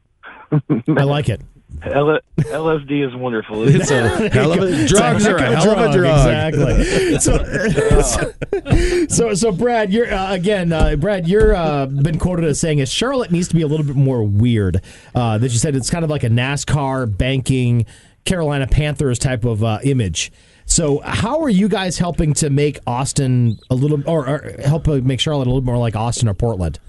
I 0.52 1.04
like 1.04 1.30
it. 1.30 1.42
L- 1.84 2.20
LSD 2.38 3.08
is 3.08 3.16
wonderful. 3.16 3.64
Isn't 3.64 3.82
It's 3.82 3.92
it? 3.92 4.04
a 4.04 4.30
hell 4.34 4.52
of 4.54 4.60
a 4.62 4.88
drugs 4.88 5.26
are 5.28 5.36
a 5.38 5.42
Heck 5.42 5.58
of 5.58 5.64
hell 5.64 5.80
of 5.80 5.90
a 5.92 5.98
drug. 5.98 6.54
Exactly. 6.54 7.20
so, 9.08 9.08
so, 9.08 9.34
so, 9.34 9.52
Brad, 9.52 9.92
you're 9.94 10.12
uh, 10.12 10.34
again, 10.34 10.72
uh, 10.72 10.96
Brad, 10.96 11.28
you're 11.28 11.56
uh, 11.56 11.86
been 11.86 12.20
quoted 12.20 12.46
as 12.46 12.60
saying, 12.60 12.80
"Is 12.80 12.92
Charlotte 12.92 13.32
needs 13.32 13.48
to 13.50 13.56
be 13.56 13.62
a 13.62 13.68
little 13.68 13.86
bit 13.86 13.96
more 13.96 14.24
weird." 14.24 14.82
Uh, 15.14 15.38
that 15.38 15.52
you 15.52 15.58
said 15.58 15.76
it's 15.76 15.90
kind 15.90 16.04
of 16.04 16.10
like 16.10 16.24
a 16.24 16.30
NASCAR 16.30 17.18
banking 17.18 17.86
Carolina 18.26 18.68
Panthers 18.68 19.20
type 19.20 19.46
of 19.46 19.64
uh, 19.64 19.80
image. 19.84 20.32
So, 20.66 21.00
how 21.00 21.42
are 21.42 21.50
you 21.50 21.68
guys 21.68 22.00
helping 22.00 22.34
to 22.36 22.50
make 22.50 22.80
Austin 22.88 23.60
a 23.70 23.76
little, 23.76 24.02
or, 24.10 24.28
or 24.28 24.56
help 24.64 24.88
make 24.88 25.20
Charlotte 25.20 25.46
a 25.48 25.52
little 25.52 25.62
more 25.64 25.78
like 25.78 25.96
Austin 25.96 26.28
or 26.28 26.34
Portland? 26.34 26.80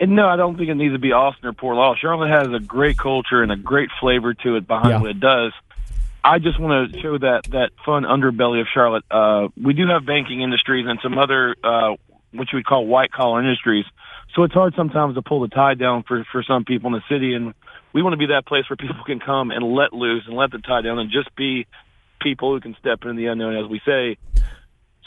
And 0.00 0.14
no, 0.14 0.28
I 0.28 0.36
don't 0.36 0.56
think 0.56 0.68
it 0.68 0.74
needs 0.74 0.94
to 0.94 0.98
be 0.98 1.12
Austin 1.12 1.48
or 1.48 1.52
Portland. 1.52 1.98
Charlotte 2.00 2.30
has 2.30 2.48
a 2.52 2.60
great 2.60 2.96
culture 2.96 3.42
and 3.42 3.50
a 3.50 3.56
great 3.56 3.90
flavor 4.00 4.32
to 4.34 4.56
it 4.56 4.66
behind 4.66 4.90
Yeah. 4.90 5.00
what 5.00 5.10
it 5.10 5.20
does. 5.20 5.52
I 6.22 6.38
just 6.38 6.58
want 6.60 6.92
to 6.92 7.00
show 7.00 7.16
that 7.18 7.44
that 7.50 7.70
fun 7.84 8.04
underbelly 8.04 8.60
of 8.60 8.66
Charlotte. 8.72 9.04
Uh, 9.10 9.48
we 9.60 9.72
do 9.72 9.86
have 9.88 10.04
banking 10.04 10.40
industries 10.42 10.86
and 10.86 10.98
some 11.02 11.16
other 11.16 11.56
uh, 11.64 11.94
what 12.32 12.52
you 12.52 12.58
would 12.58 12.66
call 12.66 12.86
white 12.86 13.10
collar 13.10 13.40
industries. 13.40 13.84
So 14.34 14.42
it's 14.42 14.52
hard 14.52 14.74
sometimes 14.76 15.14
to 15.14 15.22
pull 15.22 15.40
the 15.40 15.48
tide 15.48 15.78
down 15.78 16.02
for 16.02 16.24
for 16.30 16.42
some 16.42 16.64
people 16.64 16.88
in 16.88 17.00
the 17.00 17.14
city, 17.14 17.34
and 17.34 17.54
we 17.92 18.02
want 18.02 18.12
to 18.12 18.18
be 18.18 18.26
that 18.26 18.46
place 18.46 18.68
where 18.68 18.76
people 18.76 19.02
can 19.06 19.20
come 19.20 19.50
and 19.50 19.64
let 19.74 19.92
loose 19.92 20.24
and 20.26 20.36
let 20.36 20.50
the 20.50 20.58
tide 20.58 20.84
down 20.84 20.98
and 20.98 21.10
just 21.10 21.34
be 21.34 21.66
people 22.20 22.52
who 22.52 22.60
can 22.60 22.76
step 22.78 23.02
into 23.02 23.14
the 23.14 23.26
unknown, 23.26 23.56
as 23.56 23.68
we 23.70 23.80
say. 23.86 24.16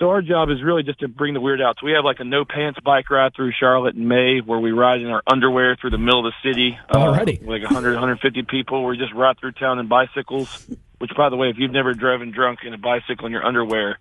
So 0.01 0.10
our 0.10 0.24
job 0.24 0.50
is 0.50 0.63
really 0.63 0.81
just 0.81 1.00
to 1.01 1.08
bring 1.08 1.36
the 1.36 1.39
weird 1.39 1.62
out. 1.62 1.77
So 1.79 1.86
we 1.86 1.91
have 1.91 2.03
like 2.03 2.20
a 2.20 2.24
no 2.24 2.43
pants 2.43 2.79
bike 2.84 3.12
ride 3.12 3.36
through 3.36 3.51
Charlotte 3.60 3.93
in 3.96 4.08
May, 4.08 4.39
where 4.43 4.60
we 4.60 4.72
ride 4.72 5.00
in 5.00 5.08
our 5.10 5.22
underwear 5.27 5.75
through 5.79 5.91
the 5.91 6.00
middle 6.00 6.25
of 6.27 6.34
the 6.34 6.50
city. 6.50 6.75
Alrighty. 6.89 7.43
uh, 7.46 7.51
like 7.51 7.62
100, 7.62 7.91
150 7.93 8.41
people. 8.50 8.84
We 8.84 8.98
just 8.98 9.13
ride 9.13 9.39
through 9.39 9.51
town 9.51 9.77
in 9.77 9.88
bicycles. 9.88 10.65
Which, 10.98 11.12
by 11.15 11.29
the 11.29 11.36
way, 11.36 11.50
if 11.50 11.58
you've 11.60 11.72
never 11.72 11.93
driven 11.93 12.31
drunk 12.31 12.60
in 12.65 12.74
a 12.74 12.79
bicycle 12.79 13.27
in 13.27 13.31
your 13.31 13.46
underwear 13.46 14.00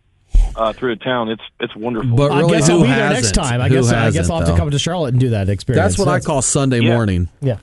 uh, 0.57 0.73
through 0.73 0.93
a 0.93 0.97
town, 0.97 1.29
it's 1.29 1.43
it's 1.61 1.77
wonderful. 1.77 2.17
But 2.17 2.33
I 2.33 2.39
really, 2.41 2.53
guess 2.53 2.69
who 2.69 2.77
I'll 2.77 2.81
be 2.83 2.87
there 2.89 2.97
hasn't? 3.09 3.25
next 3.25 3.33
time. 3.35 3.61
I 3.61 3.69
Who 3.69 3.75
guess 3.75 3.93
I 3.93 4.11
guess 4.11 4.31
I'll 4.31 4.39
have 4.39 4.49
to 4.49 4.57
come 4.57 4.71
to 4.71 4.79
Charlotte 4.79 5.13
and 5.13 5.21
do 5.21 5.29
that 5.31 5.51
experience. 5.51 5.85
That's 5.97 5.99
what 5.99 6.09
I 6.09 6.21
call 6.21 6.41
Sunday 6.41 6.81
Yeah. 6.81 6.95
morning. 6.95 7.29
Yeah. 7.43 7.59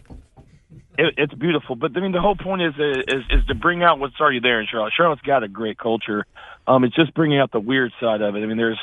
It, 0.97 1.13
it's 1.17 1.33
beautiful. 1.33 1.75
But 1.75 1.95
I 1.95 1.99
mean, 1.99 2.11
the 2.11 2.21
whole 2.21 2.35
point 2.35 2.61
is, 2.61 2.73
is 2.75 3.23
is 3.29 3.45
to 3.47 3.55
bring 3.55 3.83
out 3.83 3.99
what's 3.99 4.19
already 4.19 4.39
there 4.39 4.59
in 4.59 4.67
Charlotte. 4.69 4.93
Charlotte's 4.95 5.21
got 5.21 5.43
a 5.43 5.47
great 5.47 5.77
culture. 5.77 6.25
Um, 6.67 6.83
it's 6.83 6.95
just 6.95 7.13
bringing 7.13 7.39
out 7.39 7.51
the 7.51 7.59
weird 7.59 7.91
side 7.99 8.21
of 8.21 8.35
it. 8.35 8.39
I 8.39 8.45
mean, 8.45 8.57
there's 8.57 8.79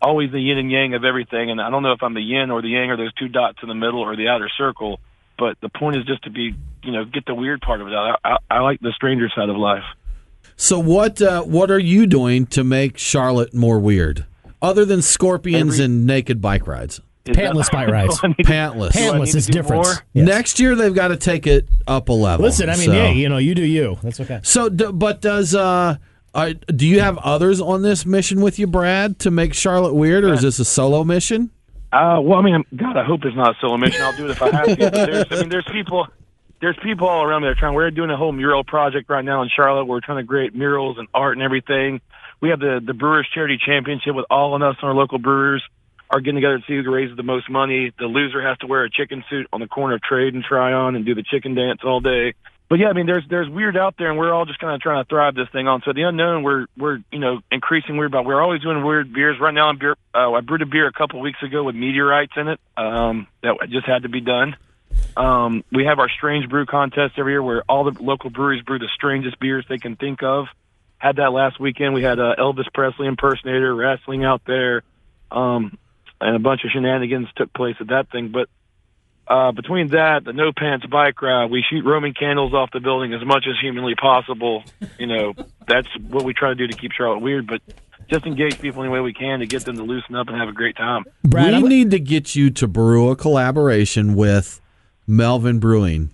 always 0.00 0.30
the 0.30 0.40
yin 0.40 0.58
and 0.58 0.70
yang 0.70 0.94
of 0.94 1.04
everything, 1.04 1.50
and 1.50 1.60
I 1.60 1.70
don't 1.70 1.82
know 1.82 1.92
if 1.92 2.02
I'm 2.02 2.14
the 2.14 2.22
yin 2.22 2.50
or 2.50 2.62
the 2.62 2.68
yang 2.68 2.90
or 2.90 2.96
those 2.96 3.12
two 3.14 3.28
dots 3.28 3.58
in 3.62 3.68
the 3.68 3.74
middle 3.74 4.00
or 4.00 4.16
the 4.16 4.28
outer 4.28 4.48
circle. 4.56 5.00
But 5.38 5.56
the 5.60 5.68
point 5.68 5.96
is 5.96 6.04
just 6.04 6.24
to 6.24 6.30
be, 6.30 6.54
you 6.82 6.92
know, 6.92 7.04
get 7.04 7.26
the 7.26 7.34
weird 7.34 7.60
part 7.60 7.80
of 7.80 7.86
it 7.86 7.94
out. 7.94 8.18
I, 8.24 8.30
I, 8.30 8.36
I 8.56 8.60
like 8.60 8.80
the 8.80 8.92
stranger 8.92 9.28
side 9.34 9.48
of 9.48 9.56
life. 9.56 9.84
So 10.56 10.78
what 10.78 11.22
uh, 11.22 11.42
what 11.42 11.70
are 11.70 11.78
you 11.78 12.06
doing 12.06 12.46
to 12.46 12.64
make 12.64 12.98
Charlotte 12.98 13.54
more 13.54 13.78
weird, 13.78 14.26
other 14.60 14.84
than 14.84 15.02
scorpions 15.02 15.74
Every- 15.74 15.84
and 15.84 16.06
naked 16.06 16.40
bike 16.40 16.66
rides? 16.66 17.00
Is 17.30 17.36
Pantless 17.36 17.70
bike 17.70 17.88
rides. 17.88 18.20
I 18.24 18.28
need 18.28 18.36
to- 18.38 18.42
Pantless. 18.44 18.92
Do 18.92 18.98
I 18.98 19.02
need 19.02 19.12
Pantless 19.12 19.34
is 19.34 19.46
different. 19.46 19.86
Yes. 20.12 20.26
Next 20.26 20.60
year 20.60 20.74
they've 20.74 20.94
got 20.94 21.08
to 21.08 21.16
take 21.16 21.46
it 21.46 21.68
up 21.86 22.08
a 22.08 22.12
level. 22.12 22.44
Listen, 22.44 22.68
I 22.68 22.76
mean, 22.76 22.86
So- 22.86 22.92
hey, 22.92 23.14
you 23.14 23.28
know, 23.28 23.38
you 23.38 23.54
do 23.54 23.64
you. 23.64 23.98
That's 24.02 24.20
okay. 24.20 24.40
So, 24.42 24.70
but 24.70 25.20
does 25.20 25.54
uh, 25.54 25.96
uh, 26.34 26.52
do 26.66 26.86
you 26.86 27.00
have 27.00 27.18
others 27.18 27.60
on 27.60 27.82
this 27.82 28.04
mission 28.06 28.40
with 28.40 28.58
you, 28.58 28.66
Brad, 28.66 29.18
to 29.20 29.30
make 29.30 29.54
Charlotte 29.54 29.94
weird, 29.94 30.24
or 30.24 30.32
is 30.32 30.42
this 30.42 30.58
a 30.58 30.64
solo 30.64 31.04
mission? 31.04 31.50
Uh, 31.90 32.20
well, 32.22 32.38
I 32.38 32.42
mean, 32.42 32.64
God, 32.76 32.98
I 32.98 33.04
hope 33.04 33.24
it's 33.24 33.34
not 33.34 33.56
a 33.56 33.58
solo 33.60 33.78
mission. 33.78 34.02
I'll 34.02 34.14
do 34.16 34.26
it 34.26 34.32
if 34.32 34.42
I 34.42 34.50
have 34.50 34.66
to. 34.66 34.76
There's, 34.76 35.24
I 35.30 35.36
mean, 35.40 35.48
there's 35.48 35.66
people, 35.72 36.06
there's 36.60 36.76
people 36.82 37.08
all 37.08 37.24
around 37.24 37.42
me 37.42 37.48
that 37.48 37.52
are 37.56 37.60
trying. 37.60 37.74
We're 37.74 37.90
doing 37.90 38.10
a 38.10 38.16
whole 38.16 38.30
mural 38.32 38.62
project 38.62 39.08
right 39.08 39.24
now 39.24 39.40
in 39.42 39.48
Charlotte. 39.48 39.86
We're 39.86 40.00
trying 40.00 40.22
to 40.22 40.26
create 40.28 40.54
murals 40.54 40.98
and 40.98 41.08
art 41.14 41.36
and 41.38 41.42
everything. 41.42 42.02
We 42.42 42.50
have 42.50 42.60
the 42.60 42.80
the 42.84 42.92
Brewers 42.92 43.26
Charity 43.34 43.58
Championship 43.64 44.14
with 44.14 44.26
all 44.30 44.54
of 44.54 44.60
us, 44.62 44.76
and 44.82 44.88
our 44.88 44.94
local 44.94 45.18
brewers, 45.18 45.62
are 46.10 46.20
getting 46.20 46.36
together 46.36 46.58
to 46.58 46.64
see 46.66 46.82
who 46.82 46.90
raises 46.90 47.16
the 47.16 47.22
most 47.22 47.50
money. 47.50 47.92
The 47.98 48.06
loser 48.06 48.46
has 48.46 48.58
to 48.58 48.66
wear 48.66 48.84
a 48.84 48.90
chicken 48.90 49.24
suit 49.28 49.46
on 49.52 49.60
the 49.60 49.66
corner 49.66 49.96
of 49.96 50.02
Trade 50.02 50.34
and 50.34 50.42
Tryon 50.42 50.96
and 50.96 51.04
do 51.04 51.14
the 51.14 51.22
chicken 51.22 51.54
dance 51.54 51.80
all 51.84 52.00
day. 52.00 52.34
But 52.68 52.78
yeah, 52.80 52.88
I 52.88 52.92
mean, 52.92 53.06
there's 53.06 53.24
there's 53.30 53.48
weird 53.48 53.78
out 53.78 53.94
there, 53.96 54.10
and 54.10 54.18
we're 54.18 54.32
all 54.32 54.44
just 54.44 54.58
kind 54.58 54.74
of 54.74 54.80
trying 54.80 55.02
to 55.02 55.08
thrive 55.08 55.34
this 55.34 55.48
thing 55.52 55.66
on. 55.66 55.80
So 55.86 55.94
the 55.94 56.02
unknown, 56.02 56.42
we're 56.42 56.66
we're 56.76 56.98
you 57.10 57.18
know 57.18 57.40
increasing 57.50 57.96
weird, 57.96 58.12
but 58.12 58.26
we're 58.26 58.42
always 58.42 58.60
doing 58.60 58.84
weird 58.84 59.12
beers. 59.12 59.38
Right 59.40 59.54
now, 59.54 59.68
I'm 59.68 59.78
beer. 59.78 59.96
Uh, 60.14 60.32
I 60.32 60.40
brewed 60.42 60.60
a 60.60 60.66
beer 60.66 60.86
a 60.86 60.92
couple 60.92 61.20
weeks 61.20 61.42
ago 61.42 61.64
with 61.64 61.74
meteorites 61.74 62.32
in 62.36 62.48
it. 62.48 62.60
Um, 62.76 63.26
that 63.42 63.56
just 63.70 63.86
had 63.86 64.02
to 64.02 64.10
be 64.10 64.20
done. 64.20 64.56
Um, 65.16 65.64
we 65.72 65.86
have 65.86 65.98
our 65.98 66.10
strange 66.10 66.48
brew 66.50 66.66
contest 66.66 67.14
every 67.16 67.32
year, 67.32 67.42
where 67.42 67.62
all 67.68 67.90
the 67.90 68.02
local 68.02 68.28
breweries 68.28 68.62
brew 68.62 68.78
the 68.78 68.88
strangest 68.94 69.40
beers 69.40 69.64
they 69.68 69.78
can 69.78 69.96
think 69.96 70.22
of. 70.22 70.46
Had 70.98 71.16
that 71.16 71.32
last 71.32 71.58
weekend. 71.58 71.94
We 71.94 72.02
had 72.02 72.18
uh, 72.18 72.34
Elvis 72.38 72.70
Presley 72.74 73.06
impersonator 73.06 73.74
wrestling 73.74 74.24
out 74.24 74.42
there, 74.46 74.82
um, 75.30 75.78
and 76.20 76.36
a 76.36 76.38
bunch 76.38 76.64
of 76.64 76.70
shenanigans 76.70 77.28
took 77.36 77.52
place 77.52 77.76
at 77.80 77.88
that 77.88 78.10
thing. 78.10 78.28
But 78.32 78.48
uh, 79.26 79.52
between 79.52 79.88
that, 79.88 80.24
the 80.24 80.32
no 80.32 80.52
pants 80.56 80.86
bike 80.86 81.20
ride, 81.20 81.50
we 81.50 81.62
shoot 81.68 81.84
Roman 81.84 82.14
candles 82.14 82.54
off 82.54 82.70
the 82.72 82.80
building 82.80 83.12
as 83.14 83.24
much 83.24 83.46
as 83.48 83.54
humanly 83.60 83.94
possible. 83.94 84.64
You 84.98 85.06
know, 85.06 85.34
that's 85.66 85.88
what 86.08 86.24
we 86.24 86.32
try 86.34 86.48
to 86.50 86.54
do 86.54 86.66
to 86.66 86.76
keep 86.76 86.92
Charlotte 86.92 87.20
weird, 87.20 87.46
but 87.46 87.60
just 88.10 88.24
engage 88.24 88.58
people 88.58 88.82
any 88.82 88.90
way 88.90 89.00
we 89.00 89.12
can 89.12 89.40
to 89.40 89.46
get 89.46 89.64
them 89.64 89.76
to 89.76 89.82
loosen 89.82 90.14
up 90.14 90.28
and 90.28 90.36
have 90.36 90.48
a 90.48 90.52
great 90.52 90.76
time. 90.76 91.04
Brad, 91.24 91.48
we 91.48 91.52
I'm- 91.54 91.68
need 91.68 91.90
to 91.90 92.00
get 92.00 92.34
you 92.34 92.50
to 92.50 92.66
brew 92.66 93.10
a 93.10 93.16
collaboration 93.16 94.14
with 94.14 94.60
Melvin 95.06 95.58
Brewing 95.58 96.10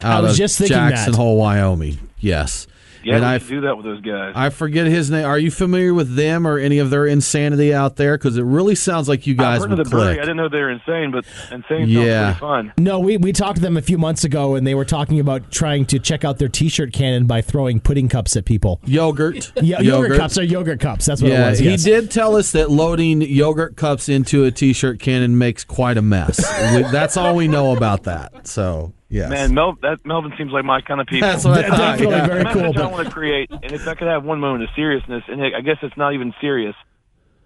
out 0.00 0.22
was 0.24 0.32
of 0.32 0.38
just 0.38 0.58
thinking 0.58 0.76
Jackson 0.76 1.12
that. 1.12 1.16
Hole, 1.18 1.36
Wyoming. 1.38 1.98
Yes. 2.18 2.66
Yeah, 3.04 3.14
and 3.16 3.22
we 3.22 3.28
I, 3.28 3.38
do 3.38 3.60
that 3.62 3.76
with 3.76 3.86
those 3.86 4.00
guys. 4.00 4.32
I 4.36 4.50
forget 4.50 4.86
his 4.86 5.10
name. 5.10 5.24
Are 5.24 5.38
you 5.38 5.50
familiar 5.50 5.94
with 5.94 6.14
them 6.16 6.46
or 6.46 6.58
any 6.58 6.78
of 6.78 6.90
their 6.90 7.06
insanity 7.06 7.72
out 7.72 7.96
there? 7.96 8.16
Because 8.18 8.36
it 8.36 8.42
really 8.42 8.74
sounds 8.74 9.08
like 9.08 9.26
you 9.26 9.34
guys 9.34 9.56
I've 9.56 9.62
heard 9.62 9.70
would 9.70 9.78
of 9.80 9.86
the 9.86 9.90
brewery. 9.90 10.18
I 10.18 10.22
didn't 10.22 10.36
know 10.36 10.48
they 10.48 10.60
were 10.60 10.70
insane, 10.70 11.10
but 11.12 11.24
insane 11.52 11.88
Yeah. 11.88 12.34
sounds 12.34 12.38
pretty 12.38 12.40
fun. 12.40 12.72
No, 12.78 12.98
we, 13.00 13.16
we 13.16 13.32
talked 13.32 13.56
to 13.56 13.62
them 13.62 13.76
a 13.76 13.82
few 13.82 13.98
months 13.98 14.24
ago, 14.24 14.54
and 14.56 14.66
they 14.66 14.74
were 14.74 14.84
talking 14.84 15.20
about 15.20 15.50
trying 15.50 15.86
to 15.86 15.98
check 15.98 16.24
out 16.24 16.38
their 16.38 16.48
T-shirt 16.48 16.92
cannon 16.92 17.26
by 17.26 17.40
throwing 17.40 17.80
pudding 17.80 18.08
cups 18.08 18.36
at 18.36 18.44
people. 18.44 18.80
Yogurt. 18.84 19.52
Yeah, 19.62 19.80
yogurt, 19.80 20.16
cups 20.18 20.38
are 20.38 20.42
yogurt 20.44 20.80
cups. 20.80 21.06
That's 21.06 21.20
what 21.20 21.30
Yeah, 21.30 21.46
it 21.48 21.50
was. 21.50 21.58
he 21.58 21.70
yes. 21.70 21.84
did 21.84 22.10
tell 22.10 22.36
us 22.36 22.52
that 22.52 22.70
loading 22.70 23.20
yogurt 23.20 23.76
cups 23.76 24.08
into 24.08 24.44
a 24.44 24.50
t-shirt 24.50 24.98
cannon 25.00 25.36
makes 25.38 25.62
quite 25.64 25.96
a 25.98 26.02
mess. 26.02 26.38
We- 26.74 26.82
That's 26.90 27.16
all 27.16 27.34
we 27.36 27.48
know 27.48 27.76
about 27.76 28.04
that. 28.04 28.46
So, 28.46 28.92
yes. 29.08 29.30
Man, 29.30 29.54
Mel, 29.54 29.76
that 29.82 30.04
Melvin 30.04 30.32
seems 30.38 30.52
like 30.52 30.64
my 30.64 30.80
kind 30.80 31.00
of 31.00 31.06
people. 31.06 31.28
That's 31.28 31.44
what 31.44 31.58
I 31.58 31.62
De- 31.68 31.68
thought. 31.68 31.98
definitely 31.98 32.16
yeah. 32.16 32.26
very 32.26 32.44
The 32.44 32.50
cool. 32.50 32.62
message 32.62 32.76
I 32.78 32.86
want 32.86 33.06
to 33.06 33.12
create, 33.12 33.50
and 33.50 33.72
if 33.72 33.86
I 33.88 33.94
could 33.94 34.08
have 34.08 34.24
one 34.24 34.40
moment 34.40 34.64
of 34.64 34.70
seriousness, 34.76 35.24
and 35.28 35.42
I 35.42 35.60
guess 35.60 35.76
it's 35.82 35.96
not 35.96 36.14
even 36.14 36.34
serious, 36.40 36.74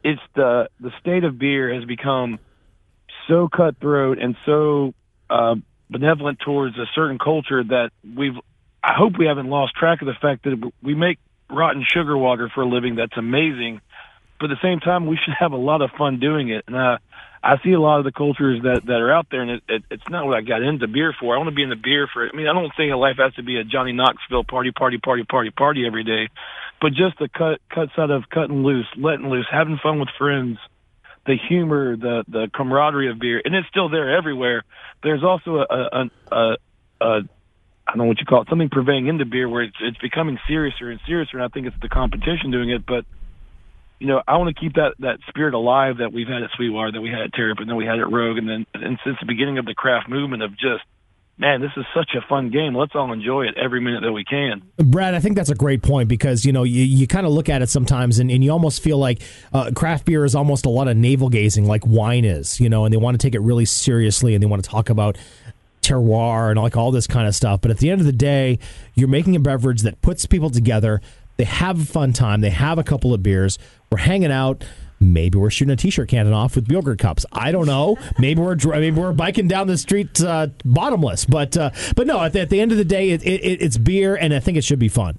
it's 0.04 0.20
the 0.34 0.68
the 0.80 0.90
state 1.00 1.24
of 1.24 1.38
beer 1.38 1.72
has 1.74 1.84
become 1.84 2.38
so 3.28 3.48
cutthroat 3.48 4.18
and 4.18 4.36
so 4.44 4.94
uh, 5.30 5.54
benevolent 5.90 6.40
towards 6.40 6.76
a 6.76 6.86
certain 6.94 7.18
culture 7.18 7.62
that 7.62 7.90
we've. 8.16 8.34
I 8.84 8.94
hope 8.94 9.12
we 9.16 9.26
haven't 9.26 9.48
lost 9.48 9.74
track 9.76 10.02
of 10.02 10.06
the 10.06 10.14
fact 10.20 10.42
that 10.44 10.72
we 10.82 10.94
make 10.94 11.18
rotten 11.48 11.84
sugar 11.86 12.18
water 12.18 12.50
for 12.52 12.62
a 12.62 12.66
living. 12.68 12.96
That's 12.96 13.16
amazing, 13.16 13.80
but 14.40 14.50
at 14.50 14.58
the 14.60 14.66
same 14.66 14.80
time, 14.80 15.06
we 15.06 15.16
should 15.24 15.34
have 15.38 15.52
a 15.52 15.56
lot 15.56 15.82
of 15.82 15.90
fun 15.96 16.18
doing 16.18 16.48
it. 16.48 16.64
And 16.66 16.74
uh, 16.74 16.98
I 17.42 17.58
see 17.64 17.72
a 17.72 17.80
lot 17.80 17.98
of 17.98 18.04
the 18.04 18.12
cultures 18.12 18.62
that 18.62 18.86
that 18.86 19.00
are 19.00 19.12
out 19.12 19.26
there, 19.30 19.42
and 19.42 19.50
it, 19.50 19.62
it, 19.68 19.82
it's 19.90 20.08
not 20.08 20.26
what 20.26 20.36
I 20.36 20.42
got 20.42 20.62
into 20.62 20.86
beer 20.86 21.12
for. 21.18 21.34
I 21.34 21.38
want 21.38 21.50
to 21.50 21.54
be 21.54 21.64
in 21.64 21.70
the 21.70 21.76
beer 21.76 22.08
for. 22.12 22.28
I 22.28 22.36
mean, 22.36 22.46
I 22.46 22.52
don't 22.52 22.70
think 22.76 22.94
life 22.94 23.16
has 23.18 23.34
to 23.34 23.42
be 23.42 23.56
a 23.56 23.64
Johnny 23.64 23.92
Knoxville 23.92 24.44
party, 24.44 24.70
party, 24.70 24.98
party, 24.98 25.24
party, 25.24 25.50
party 25.50 25.84
every 25.84 26.04
day, 26.04 26.28
but 26.80 26.90
just 26.90 27.18
the 27.18 27.28
cut 27.28 27.60
cut 27.68 27.88
side 27.96 28.10
of 28.10 28.28
cutting 28.30 28.62
loose, 28.62 28.86
letting 28.96 29.28
loose, 29.28 29.46
having 29.50 29.78
fun 29.82 29.98
with 29.98 30.08
friends, 30.16 30.58
the 31.26 31.36
humor, 31.48 31.96
the 31.96 32.24
the 32.28 32.48
camaraderie 32.54 33.10
of 33.10 33.18
beer, 33.18 33.42
and 33.44 33.54
it's 33.56 33.66
still 33.68 33.88
there 33.88 34.16
everywhere. 34.16 34.62
There's 35.02 35.24
also 35.24 35.56
a 35.56 35.66
a, 35.66 36.10
a, 36.30 36.56
a 37.00 37.22
I 37.88 37.90
don't 37.90 37.98
know 37.98 38.04
what 38.04 38.20
you 38.20 38.26
call 38.26 38.42
it, 38.42 38.48
something 38.48 38.68
purveying 38.70 39.08
into 39.08 39.24
beer 39.24 39.48
where 39.48 39.64
it's 39.64 39.76
it's 39.80 39.98
becoming 39.98 40.38
seriouser 40.48 40.92
and 40.92 41.00
seriouser, 41.08 41.34
and 41.34 41.42
I 41.42 41.48
think 41.48 41.66
it's 41.66 41.76
the 41.82 41.88
competition 41.88 42.52
doing 42.52 42.70
it, 42.70 42.86
but 42.86 43.04
you 44.02 44.08
know, 44.08 44.20
I 44.26 44.36
want 44.36 44.54
to 44.54 44.60
keep 44.60 44.74
that 44.74 44.94
that 44.98 45.20
spirit 45.28 45.54
alive 45.54 45.98
that 45.98 46.12
we've 46.12 46.26
had 46.26 46.42
at 46.42 46.50
Sweetwater, 46.56 46.90
that 46.90 47.00
we 47.00 47.08
had 47.08 47.20
at 47.20 47.32
Terrapin, 47.34 47.68
then 47.68 47.76
we 47.76 47.86
had 47.86 48.00
at 48.00 48.10
Rogue, 48.10 48.36
and 48.36 48.48
then 48.48 48.66
and 48.74 48.98
since 49.04 49.16
the 49.20 49.26
beginning 49.26 49.58
of 49.58 49.64
the 49.64 49.74
craft 49.74 50.08
movement 50.08 50.42
of 50.42 50.50
just, 50.58 50.82
man, 51.38 51.60
this 51.60 51.70
is 51.76 51.84
such 51.94 52.10
a 52.16 52.28
fun 52.28 52.50
game. 52.50 52.74
Let's 52.74 52.96
all 52.96 53.12
enjoy 53.12 53.44
it 53.44 53.54
every 53.56 53.80
minute 53.80 54.02
that 54.02 54.10
we 54.10 54.24
can. 54.24 54.62
Brad, 54.76 55.14
I 55.14 55.20
think 55.20 55.36
that's 55.36 55.50
a 55.50 55.54
great 55.54 55.84
point 55.84 56.08
because 56.08 56.44
you 56.44 56.52
know 56.52 56.64
you, 56.64 56.82
you 56.82 57.06
kind 57.06 57.24
of 57.24 57.32
look 57.32 57.48
at 57.48 57.62
it 57.62 57.68
sometimes 57.68 58.18
and, 58.18 58.28
and 58.28 58.42
you 58.42 58.50
almost 58.50 58.82
feel 58.82 58.98
like 58.98 59.22
uh, 59.52 59.70
craft 59.72 60.04
beer 60.04 60.24
is 60.24 60.34
almost 60.34 60.66
a 60.66 60.70
lot 60.70 60.88
of 60.88 60.96
navel 60.96 61.28
gazing, 61.28 61.64
like 61.64 61.86
wine 61.86 62.24
is, 62.24 62.58
you 62.58 62.68
know, 62.68 62.84
and 62.84 62.92
they 62.92 62.98
want 62.98 63.14
to 63.14 63.24
take 63.24 63.36
it 63.36 63.40
really 63.40 63.66
seriously 63.66 64.34
and 64.34 64.42
they 64.42 64.48
want 64.48 64.64
to 64.64 64.68
talk 64.68 64.90
about 64.90 65.16
terroir 65.80 66.50
and 66.50 66.60
like 66.60 66.76
all 66.76 66.90
this 66.90 67.06
kind 67.06 67.28
of 67.28 67.36
stuff. 67.36 67.60
But 67.60 67.70
at 67.70 67.78
the 67.78 67.90
end 67.90 68.00
of 68.00 68.06
the 68.06 68.12
day, 68.12 68.58
you're 68.94 69.08
making 69.08 69.36
a 69.36 69.40
beverage 69.40 69.82
that 69.82 70.00
puts 70.02 70.26
people 70.26 70.50
together. 70.50 71.00
They 71.36 71.44
have 71.44 71.80
a 71.80 71.84
fun 71.84 72.12
time. 72.12 72.40
They 72.40 72.50
have 72.50 72.78
a 72.78 72.84
couple 72.84 73.14
of 73.14 73.22
beers. 73.22 73.58
We're 73.90 73.98
hanging 73.98 74.32
out. 74.32 74.64
Maybe 75.00 75.36
we're 75.36 75.50
shooting 75.50 75.72
a 75.72 75.76
t-shirt 75.76 76.08
cannon 76.08 76.32
off 76.32 76.54
with 76.54 76.70
yogurt 76.70 77.00
cups. 77.00 77.26
I 77.32 77.50
don't 77.50 77.66
know. 77.66 77.98
Maybe 78.18 78.40
we're 78.40 78.54
maybe 78.54 78.92
we're 78.92 79.12
biking 79.12 79.48
down 79.48 79.66
the 79.66 79.76
street 79.76 80.20
uh, 80.22 80.48
bottomless. 80.64 81.24
But 81.24 81.56
uh, 81.56 81.70
but 81.96 82.06
no, 82.06 82.22
at 82.22 82.32
the, 82.32 82.40
at 82.40 82.50
the 82.50 82.60
end 82.60 82.70
of 82.70 82.78
the 82.78 82.84
day, 82.84 83.10
it, 83.10 83.22
it, 83.24 83.60
it's 83.60 83.76
beer, 83.78 84.14
and 84.14 84.32
I 84.32 84.38
think 84.38 84.56
it 84.56 84.62
should 84.62 84.78
be 84.78 84.88
fun. 84.88 85.18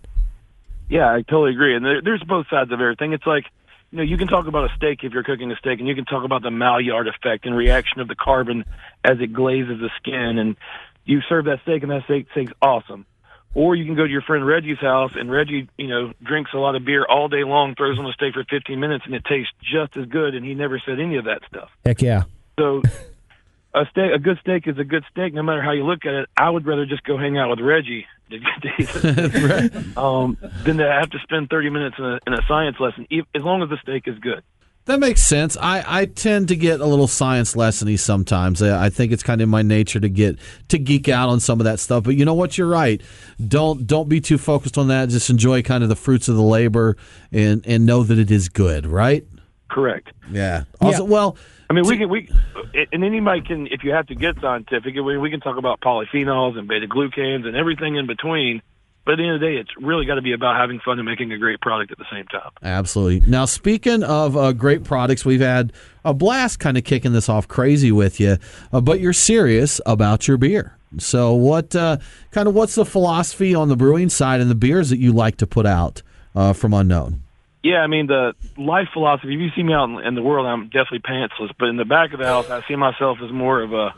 Yeah, 0.90 1.12
I 1.12 1.24
totally 1.24 1.52
agree. 1.52 1.76
And 1.76 1.86
there, 1.86 2.02
there's 2.02 2.24
both 2.24 2.48
sides 2.50 2.72
of 2.72 2.80
everything. 2.80 3.14
It's 3.14 3.26
like, 3.26 3.46
you 3.92 3.98
know, 3.98 4.04
you 4.04 4.18
can 4.18 4.28
talk 4.28 4.48
about 4.48 4.72
a 4.72 4.76
steak 4.76 5.04
if 5.04 5.12
you're 5.12 5.24
cooking 5.24 5.52
a 5.52 5.56
steak, 5.58 5.80
and 5.80 5.88
you 5.88 5.96
can 5.96 6.06
talk 6.06 6.24
about 6.24 6.44
the 6.44 6.52
Maillard 6.52 7.08
effect 7.08 7.46
and 7.46 7.56
reaction 7.56 8.00
of 8.00 8.08
the 8.08 8.16
carbon 8.16 8.64
as 9.04 9.20
it 9.20 9.34
glazes 9.34 9.80
the 9.80 9.90
skin. 9.98 10.38
And 10.38 10.56
you 11.04 11.22
serve 11.28 11.46
that 11.46 11.60
steak, 11.64 11.84
and 11.84 11.92
that 11.92 12.06
steak, 12.06 12.28
steak's 12.32 12.54
awesome. 12.62 13.06
Or 13.56 13.76
you 13.76 13.86
can 13.86 13.96
go 13.96 14.06
to 14.06 14.12
your 14.12 14.24
friend 14.24 14.46
Reggie's 14.46 14.80
house, 14.80 15.12
and 15.16 15.32
Reggie, 15.32 15.70
you 15.78 15.88
know, 15.88 16.12
drinks 16.24 16.52
a 16.54 16.58
lot 16.58 16.76
of 16.76 16.86
beer 16.86 17.06
all 17.08 17.28
day 17.28 17.44
long, 17.44 17.76
throws 17.76 18.00
on 18.00 18.06
a 18.08 18.14
steak 18.14 18.34
for 18.34 18.44
15 18.44 18.80
minutes, 18.80 19.06
and 19.06 19.14
it 19.14 19.24
tastes 19.26 19.54
just 19.62 19.96
as 19.96 20.08
good. 20.08 20.34
And 20.34 20.44
he 20.44 20.56
never 20.56 20.82
said 20.84 21.00
any 21.00 21.18
of 21.18 21.26
that 21.26 21.42
stuff. 21.48 21.70
Heck 21.86 22.02
yeah. 22.02 22.24
So 22.58 22.82
a 23.74 23.86
steak, 23.92 24.12
a 24.14 24.20
good 24.20 24.40
steak 24.40 24.68
is 24.68 24.78
a 24.78 24.84
good 24.84 25.04
steak, 25.12 25.34
no 25.34 25.44
matter 25.44 25.62
how 25.62 25.72
you 25.72 25.86
look 25.86 26.06
at 26.06 26.14
it. 26.14 26.30
I 26.36 26.50
would 26.50 26.66
rather 26.66 26.86
just 26.86 27.04
go 27.04 27.18
hang 27.18 27.38
out 27.38 27.50
with 27.50 27.60
Reggie 27.60 28.06
um, 29.98 30.38
than 30.64 30.78
to 30.78 30.92
have 30.92 31.10
to 31.12 31.20
spend 31.20 31.50
30 31.50 31.70
minutes 31.70 31.96
in 32.00 32.06
a, 32.06 32.20
in 32.26 32.34
a 32.34 32.42
science 32.48 32.80
lesson, 32.80 33.08
as 33.36 33.44
long 33.44 33.62
as 33.62 33.70
the 33.70 33.78
steak 33.82 34.08
is 34.08 34.18
good. 34.20 34.44
That 34.86 35.00
makes 35.00 35.24
sense. 35.24 35.56
I, 35.56 35.84
I 35.88 36.06
tend 36.06 36.50
to 36.50 36.58
get 36.58 36.82
a 36.82 36.86
little 36.86 37.08
science 37.08 37.56
lessony 37.56 37.98
sometimes. 37.98 38.62
I, 38.62 38.86
I 38.86 38.90
think 38.90 39.14
it's 39.14 39.24
kind 39.24 39.40
of 39.40 39.46
in 39.46 39.50
my 39.50 39.62
nature 39.62 40.00
to 40.00 40.10
get 40.10 40.38
to 40.68 40.78
geek 40.78 41.08
out 41.08 41.30
on 41.30 41.40
some 41.40 41.62
of 41.62 41.64
that 41.64 41.80
stuff. 41.80 42.04
But 42.04 42.16
you 42.16 42.26
know 42.26 42.34
what? 42.34 42.58
You're 42.58 42.68
right. 42.68 43.02
Don't 43.48 43.88
don't 43.88 44.10
be 44.10 44.20
too 44.20 44.38
focused 44.38 44.78
on 44.78 44.90
that. 44.90 45.08
Just 45.08 45.30
enjoy 45.30 45.62
kind 45.62 45.84
of 45.84 45.90
the 45.90 45.96
fruits 45.96 46.28
of 46.28 46.36
the 46.36 46.42
labor 46.42 46.98
and 47.32 47.66
and 47.66 47.86
know 47.86 48.04
that 48.04 48.20
it 48.20 48.30
is 48.30 48.50
good. 48.50 48.86
Right? 48.86 49.26
Correct. 49.70 50.10
Yeah. 50.30 50.66
Also, 50.82 51.06
well, 51.06 51.38
I 51.70 51.74
mean, 51.74 51.88
we 51.88 51.98
can 51.98 52.10
we 52.10 52.30
and 52.92 53.04
anybody 53.06 53.42
can 53.42 53.68
if 53.68 53.86
you 53.86 53.92
have 53.92 54.08
to 54.08 54.16
get 54.16 54.36
scientific. 54.42 54.96
We 54.96 55.18
we 55.18 55.30
can 55.30 55.40
talk 55.40 55.58
about 55.58 55.80
polyphenols 55.80 56.58
and 56.58 56.68
beta 56.68 56.88
glucans 56.88 57.48
and 57.48 57.56
everything 57.56 57.96
in 57.96 58.06
between. 58.06 58.62
But 59.06 59.14
at 59.14 59.18
the 59.18 59.24
end 59.24 59.36
of 59.36 59.42
the 59.42 59.48
day, 59.48 59.56
it's 59.58 59.70
really 59.82 60.06
got 60.06 60.16
to 60.16 60.22
be 60.22 60.34
about 60.34 60.56
having 60.56 60.80
fun 60.80 60.98
and 60.98 61.06
making 61.06 61.32
a 61.34 61.38
great 61.38 61.60
product 61.60 61.92
at 61.92 61.98
the 61.98 62.06
same 62.12 62.26
time. 62.28 62.52
Absolutely. 62.62 63.30
Now, 63.30 63.46
speaking 63.46 64.02
of 64.02 64.38
uh, 64.38 64.54
great 64.54 64.86
products, 64.86 65.26
we've 65.26 65.42
had 65.42 65.74
a 66.06 66.14
blast 66.14 66.60
kind 66.60 66.78
of 66.78 66.86
kicking 66.86 67.12
this 67.12 67.28
off 67.28 67.48
crazy 67.48 67.92
with 67.92 68.20
you, 68.20 68.38
uh, 68.72 68.80
but 68.80 69.02
you're 69.02 69.14
serious 69.14 69.82
about 69.86 70.28
your 70.28 70.38
beer. 70.38 70.78
So, 71.00 71.34
what 71.34 71.76
uh, 71.76 71.98
kind 72.32 72.48
of 72.48 72.54
what's 72.54 72.76
the 72.76 72.86
philosophy 72.86 73.56
on 73.56 73.68
the 73.68 73.76
brewing 73.76 74.10
side 74.10 74.40
and 74.40 74.50
the 74.50 74.56
beers 74.56 74.90
that 74.90 75.00
you 75.00 75.12
like 75.12 75.38
to 75.38 75.48
put 75.48 75.66
out 75.66 76.02
uh, 76.36 76.54
from 76.54 76.74
Unknown? 76.74 77.24
Yeah, 77.64 77.78
I 77.78 77.88
mean 77.88 78.08
the 78.08 78.34
life 78.58 78.90
philosophy. 78.94 79.34
If 79.34 79.40
you 79.40 79.50
see 79.56 79.64
me 79.64 79.74
out 79.74 79.86
in, 79.86 80.00
in 80.06 80.16
the 80.16 80.22
world, 80.22 80.46
I'm 80.46 80.66
definitely 80.66 81.00
pantsless. 81.00 81.52
But 81.58 81.70
in 81.70 81.78
the 81.78 81.86
back 81.86 82.14
of 82.14 82.20
the 82.20 82.26
house, 82.26 82.50
I 82.50 82.62
see 82.68 82.76
myself 82.76 83.20
as 83.24 83.32
more 83.32 83.62
of 83.62 83.74
a 83.74 83.96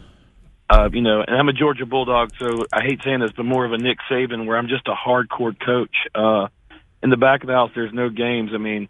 uh, 0.70 0.90
you 0.92 1.02
know, 1.02 1.24
and 1.26 1.36
I'm 1.36 1.48
a 1.48 1.54
Georgia 1.54 1.86
Bulldog, 1.86 2.32
so 2.40 2.66
I 2.74 2.82
hate 2.82 3.02
saying 3.04 3.20
this, 3.20 3.32
but 3.36 3.44
more 3.44 3.66
of 3.66 3.74
a 3.74 3.78
Nick 3.78 3.98
Saban, 4.10 4.46
where 4.46 4.58
I'm 4.58 4.68
just 4.68 4.88
a 4.88 4.94
hardcore 4.94 5.56
coach. 5.60 5.96
Uh, 6.14 6.48
in 7.04 7.10
the 7.10 7.18
back 7.18 7.42
of 7.42 7.48
the 7.48 7.54
house, 7.54 7.72
there's 7.76 7.94
no 7.94 8.10
games. 8.10 8.52
I 8.54 8.58
mean, 8.58 8.90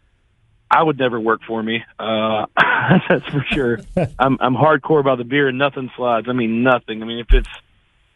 I 0.72 0.82
would 0.82 0.98
never 0.98 1.20
work 1.20 1.42
for 1.46 1.62
me. 1.62 1.84
Uh, 2.00 2.46
that's 3.10 3.26
for 3.26 3.46
sure. 3.52 3.80
I'm 4.20 4.38
I'm 4.40 4.56
hardcore 4.56 5.00
about 5.00 5.18
the 5.18 5.26
beer, 5.26 5.50
and 5.50 5.58
nothing 5.58 5.92
slides. 5.98 6.28
I 6.30 6.34
mean, 6.34 6.64
nothing. 6.64 7.02
I 7.02 7.06
mean, 7.06 7.20
if 7.20 7.28
it's 7.32 7.50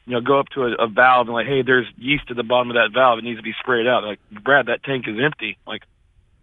you 0.10 0.16
know, 0.16 0.22
go 0.22 0.40
up 0.40 0.48
to 0.50 0.64
a, 0.64 0.86
a 0.86 0.88
valve 0.88 1.28
and 1.28 1.36
like, 1.36 1.46
hey, 1.46 1.62
there's 1.62 1.86
yeast 1.96 2.24
at 2.32 2.36
the 2.36 2.44
bottom 2.44 2.72
of 2.72 2.76
that 2.76 2.90
valve. 2.92 3.20
It 3.20 3.26
needs 3.26 3.38
to 3.38 3.44
be 3.44 3.54
sprayed 3.60 3.86
out. 3.86 4.04
Like, 4.04 4.20
Brad, 4.44 4.66
that 4.66 4.84
tank 4.84 5.06
is 5.08 5.18
empty. 5.24 5.60
Like, 5.68 5.84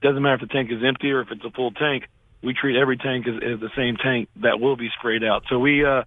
doesn't 0.02 0.22
matter 0.22 0.36
if 0.36 0.40
the 0.42 0.46
tank 0.46 0.70
is 0.70 0.84
empty 0.86 1.10
or 1.10 1.22
if 1.22 1.32
it's 1.32 1.44
a 1.44 1.50
full 1.50 1.72
tank. 1.72 2.04
We 2.44 2.54
treat 2.54 2.76
every 2.76 2.96
tank 2.96 3.26
as, 3.26 3.34
as 3.34 3.58
the 3.58 3.70
same 3.74 3.96
tank 3.96 4.28
that 4.36 4.60
will 4.60 4.76
be 4.76 4.88
sprayed 4.96 5.24
out. 5.24 5.44
So 5.48 5.58
we, 5.58 5.84
uh, 5.84 6.04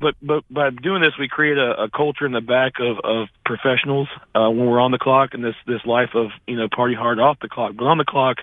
but 0.00 0.14
but 0.22 0.44
by 0.50 0.70
doing 0.70 1.02
this, 1.02 1.12
we 1.18 1.28
create 1.28 1.58
a, 1.58 1.84
a 1.84 1.90
culture 1.90 2.26
in 2.26 2.32
the 2.32 2.40
back 2.40 2.74
of 2.80 2.98
of 3.02 3.28
professionals 3.44 4.08
uh, 4.34 4.48
when 4.48 4.66
we're 4.66 4.80
on 4.80 4.92
the 4.92 4.98
clock, 4.98 5.30
and 5.32 5.44
this 5.44 5.54
this 5.66 5.84
life 5.84 6.10
of 6.14 6.30
you 6.46 6.56
know 6.56 6.68
party 6.74 6.94
hard 6.94 7.18
off 7.18 7.38
the 7.40 7.48
clock. 7.48 7.72
But 7.76 7.84
on 7.84 7.98
the 7.98 8.04
clock, 8.04 8.38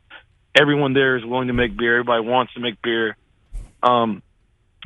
everyone 0.53 0.93
there 0.93 1.17
is 1.17 1.25
willing 1.25 1.47
to 1.47 1.53
make 1.53 1.77
beer. 1.77 1.99
Everybody 1.99 2.27
wants 2.27 2.53
to 2.55 2.59
make 2.59 2.81
beer. 2.81 3.15
Um, 3.81 4.21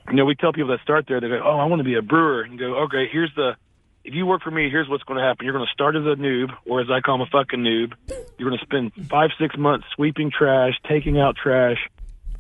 you 0.08 0.16
know, 0.16 0.26
we 0.26 0.36
tell 0.36 0.54
people 0.54 0.70
that 0.70 0.82
start 0.84 1.06
there, 1.08 1.20
they 1.20 1.28
go, 1.28 1.42
"Oh, 1.44 1.58
I 1.58 1.66
want 1.66 1.80
to 1.80 1.84
be 1.84 1.96
a 1.96 2.02
brewer," 2.02 2.44
and 2.44 2.60
go, 2.60 2.84
"Okay, 2.84 3.08
here's 3.12 3.34
the." 3.36 3.56
If 4.04 4.14
you 4.14 4.26
work 4.26 4.42
for 4.42 4.50
me, 4.50 4.70
here's 4.70 4.88
what's 4.88 5.04
going 5.04 5.20
to 5.20 5.24
happen. 5.24 5.46
You're 5.46 5.54
going 5.54 5.68
to 5.68 5.74
start 5.74 5.96
as 5.96 6.04
a 6.04 6.16
noob, 6.16 6.52
or 6.66 6.80
as 6.80 6.88
I 6.90 7.02
call 7.02 7.18
them, 7.18 7.28
a 7.28 7.30
fucking 7.30 7.60
noob. 7.60 7.94
You're 8.38 8.50
going 8.50 8.58
to 8.58 8.66
spend 8.66 9.10
five, 9.10 9.32
six 9.38 9.58
months 9.58 9.88
sweeping 9.94 10.32
trash, 10.32 10.74
taking 10.88 11.20
out 11.20 11.36
trash, 11.36 11.78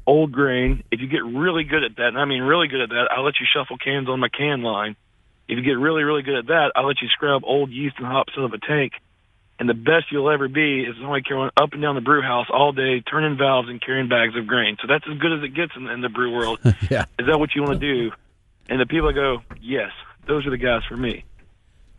old 0.09 0.31
grain. 0.31 0.83
If 0.91 0.99
you 1.01 1.07
get 1.07 1.23
really 1.23 1.63
good 1.63 1.83
at 1.83 1.95
that, 1.97 2.07
and 2.07 2.17
I 2.17 2.25
mean 2.25 2.41
really 2.41 2.67
good 2.67 2.81
at 2.81 2.89
that, 2.89 3.09
I'll 3.15 3.23
let 3.23 3.35
you 3.39 3.45
shuffle 3.45 3.77
cans 3.77 4.09
on 4.09 4.19
my 4.19 4.29
can 4.29 4.63
line. 4.63 4.95
If 5.47 5.57
you 5.57 5.63
get 5.63 5.77
really, 5.77 6.03
really 6.03 6.23
good 6.23 6.35
at 6.35 6.47
that, 6.47 6.71
I'll 6.75 6.87
let 6.87 7.01
you 7.01 7.07
scrub 7.09 7.43
old 7.45 7.69
yeast 7.69 7.95
and 7.99 8.07
hops 8.07 8.33
out 8.37 8.45
of 8.45 8.53
a 8.53 8.57
tank. 8.57 8.93
And 9.59 9.69
the 9.69 9.75
best 9.75 10.11
you'll 10.11 10.29
ever 10.31 10.47
be 10.47 10.81
is 10.81 10.95
only 11.03 11.21
carrying 11.21 11.51
up 11.57 11.73
and 11.73 11.81
down 11.81 11.95
the 11.95 12.01
brew 12.01 12.21
house 12.21 12.47
all 12.51 12.71
day, 12.71 13.01
turning 13.01 13.37
valves 13.37 13.69
and 13.69 13.81
carrying 13.81 14.09
bags 14.09 14.35
of 14.35 14.47
grain. 14.47 14.77
So 14.81 14.87
that's 14.87 15.05
as 15.11 15.17
good 15.19 15.33
as 15.33 15.43
it 15.43 15.53
gets 15.53 15.73
in, 15.75 15.87
in 15.87 16.01
the 16.01 16.09
brew 16.09 16.33
world. 16.33 16.59
yeah. 16.89 17.05
Is 17.19 17.27
that 17.27 17.39
what 17.39 17.53
you 17.55 17.61
want 17.61 17.79
to 17.79 17.93
do? 17.93 18.11
And 18.69 18.79
the 18.79 18.85
people 18.85 19.11
go, 19.11 19.41
yes, 19.61 19.91
those 20.27 20.47
are 20.47 20.49
the 20.49 20.57
guys 20.57 20.81
for 20.87 20.95
me. 20.95 21.25